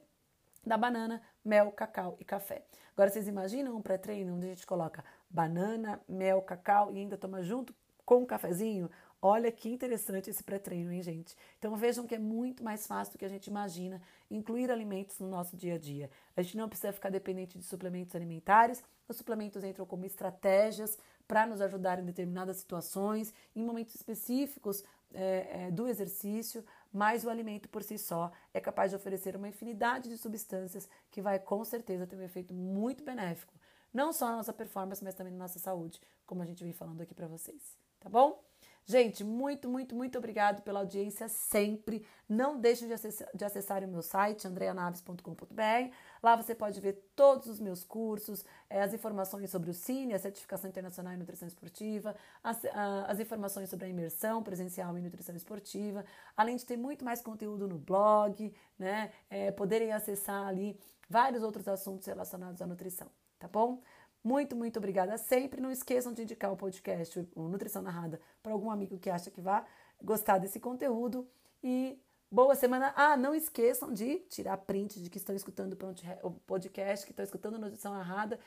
da 0.65 0.77
banana, 0.77 1.21
mel, 1.43 1.71
cacau 1.71 2.15
e 2.19 2.23
café. 2.23 2.63
Agora 2.93 3.09
vocês 3.09 3.27
imaginam 3.27 3.75
um 3.75 3.81
pré-treino 3.81 4.35
onde 4.35 4.45
a 4.45 4.49
gente 4.49 4.65
coloca 4.65 5.03
banana, 5.29 5.99
mel, 6.07 6.41
cacau 6.41 6.91
e 6.91 6.99
ainda 6.99 7.17
toma 7.17 7.43
junto 7.43 7.75
com 8.05 8.19
um 8.19 8.25
cafezinho? 8.25 8.89
Olha 9.25 9.49
que 9.53 9.69
interessante 9.69 10.29
esse 10.29 10.43
pré-treino, 10.43 10.91
hein, 10.91 11.01
gente? 11.01 11.33
Então 11.57 11.73
vejam 11.77 12.05
que 12.05 12.13
é 12.13 12.19
muito 12.19 12.61
mais 12.61 12.85
fácil 12.85 13.13
do 13.13 13.17
que 13.17 13.23
a 13.23 13.29
gente 13.29 13.47
imagina 13.47 14.01
incluir 14.29 14.69
alimentos 14.69 15.17
no 15.17 15.29
nosso 15.29 15.55
dia 15.55 15.75
a 15.75 15.77
dia. 15.77 16.11
A 16.35 16.41
gente 16.41 16.57
não 16.57 16.67
precisa 16.67 16.91
ficar 16.91 17.09
dependente 17.09 17.57
de 17.57 17.63
suplementos 17.63 18.13
alimentares. 18.17 18.83
Os 19.07 19.15
suplementos 19.15 19.63
entram 19.63 19.85
como 19.85 20.03
estratégias 20.03 20.97
para 21.25 21.45
nos 21.47 21.61
ajudar 21.61 21.99
em 21.99 22.03
determinadas 22.03 22.57
situações, 22.57 23.33
em 23.55 23.63
momentos 23.63 23.95
específicos 23.95 24.83
é, 25.13 25.67
é, 25.67 25.71
do 25.71 25.87
exercício, 25.87 26.61
mas 26.91 27.23
o 27.23 27.29
alimento 27.29 27.69
por 27.69 27.81
si 27.81 27.97
só 27.97 28.29
é 28.53 28.59
capaz 28.59 28.91
de 28.91 28.97
oferecer 28.97 29.37
uma 29.37 29.47
infinidade 29.47 30.09
de 30.09 30.17
substâncias 30.17 30.89
que 31.09 31.21
vai 31.21 31.39
com 31.39 31.63
certeza 31.63 32.05
ter 32.05 32.17
um 32.17 32.23
efeito 32.23 32.53
muito 32.53 33.05
benéfico, 33.05 33.53
não 33.93 34.11
só 34.11 34.27
na 34.27 34.35
nossa 34.35 34.51
performance, 34.51 35.01
mas 35.01 35.15
também 35.15 35.31
na 35.31 35.39
nossa 35.39 35.59
saúde, 35.59 36.01
como 36.25 36.41
a 36.41 36.45
gente 36.45 36.61
vem 36.61 36.73
falando 36.73 36.99
aqui 36.99 37.13
para 37.13 37.27
vocês. 37.27 37.77
Tá 38.01 38.09
bom? 38.09 38.52
Gente, 38.85 39.23
muito, 39.23 39.69
muito, 39.69 39.95
muito 39.95 40.17
obrigado 40.17 40.61
pela 40.61 40.81
audiência 40.81 41.29
sempre. 41.29 42.05
Não 42.27 42.59
deixem 42.59 42.85
de 42.87 42.93
acessar, 42.93 43.29
de 43.33 43.45
acessar 43.45 43.83
o 43.83 43.87
meu 43.87 44.01
site, 44.01 44.45
andreanaves.com.br. 44.45 45.93
Lá 46.21 46.35
você 46.35 46.53
pode 46.53 46.81
ver 46.81 47.11
todos 47.15 47.47
os 47.47 47.61
meus 47.61 47.83
cursos, 47.85 48.43
eh, 48.69 48.81
as 48.81 48.93
informações 48.93 49.49
sobre 49.49 49.69
o 49.69 49.73
Cine, 49.73 50.13
a 50.13 50.19
Certificação 50.19 50.69
Internacional 50.69 51.13
em 51.13 51.17
Nutrição 51.17 51.47
Esportiva, 51.47 52.13
as, 52.43 52.59
as 53.07 53.19
informações 53.21 53.69
sobre 53.69 53.85
a 53.85 53.89
imersão 53.89 54.43
presencial 54.43 54.97
em 54.97 55.01
nutrição 55.01 55.35
esportiva, 55.35 56.03
além 56.35 56.57
de 56.57 56.65
ter 56.65 56.75
muito 56.77 57.05
mais 57.05 57.21
conteúdo 57.21 57.67
no 57.67 57.77
blog, 57.77 58.53
né? 58.77 59.11
É, 59.29 59.51
poderem 59.51 59.93
acessar 59.93 60.45
ali 60.45 60.77
vários 61.09 61.41
outros 61.41 61.67
assuntos 61.69 62.05
relacionados 62.07 62.61
à 62.61 62.67
nutrição, 62.67 63.07
tá 63.39 63.47
bom? 63.47 63.81
Muito, 64.23 64.55
muito 64.55 64.77
obrigada 64.77 65.17
sempre. 65.17 65.59
Não 65.59 65.69
esqueçam 65.69 66.13
de 66.13 66.23
indicar 66.23 66.51
o 66.51 66.57
podcast, 66.57 67.27
o 67.35 67.49
Nutrição 67.49 67.81
Narrada, 67.81 68.21
para 68.41 68.53
algum 68.53 68.71
amigo 68.71 68.97
que 68.97 69.09
acha 69.09 69.29
que 69.29 69.41
vai 69.41 69.63
gostar 70.01 70.37
desse 70.37 70.59
conteúdo. 70.59 71.27
E 71.61 71.99
boa 72.31 72.55
semana. 72.55 72.93
Ah, 72.95 73.17
não 73.17 73.35
esqueçam 73.35 73.91
de 73.91 74.19
tirar 74.29 74.57
print 74.57 75.01
de 75.01 75.09
que 75.09 75.17
estão 75.17 75.35
escutando 75.35 75.77
o 76.23 76.31
podcast, 76.31 77.05
que 77.05 77.11
estão 77.11 77.23
escutando 77.23 77.55
a 77.55 77.59
Nutrição 77.59 77.93
Narrada. 77.93 78.39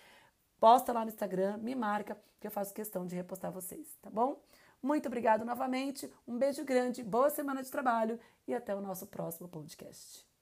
Posta 0.59 0.93
lá 0.93 1.05
no 1.05 1.11
Instagram, 1.11 1.59
me 1.59 1.75
marca, 1.75 2.17
que 2.41 2.47
eu 2.47 2.51
faço 2.51 2.73
questão 2.73 3.07
de 3.07 3.15
repostar 3.15 3.53
vocês, 3.53 3.99
tá 4.01 4.09
bom? 4.09 4.41
Muito 4.83 5.07
obrigado 5.07 5.45
novamente, 5.45 6.11
um 6.27 6.39
beijo 6.39 6.65
grande, 6.65 7.03
boa 7.03 7.29
semana 7.29 7.63
de 7.63 7.71
trabalho 7.71 8.19
e 8.47 8.55
até 8.55 8.75
o 8.75 8.81
nosso 8.81 9.07
próximo 9.07 9.49
podcast. 9.49 10.36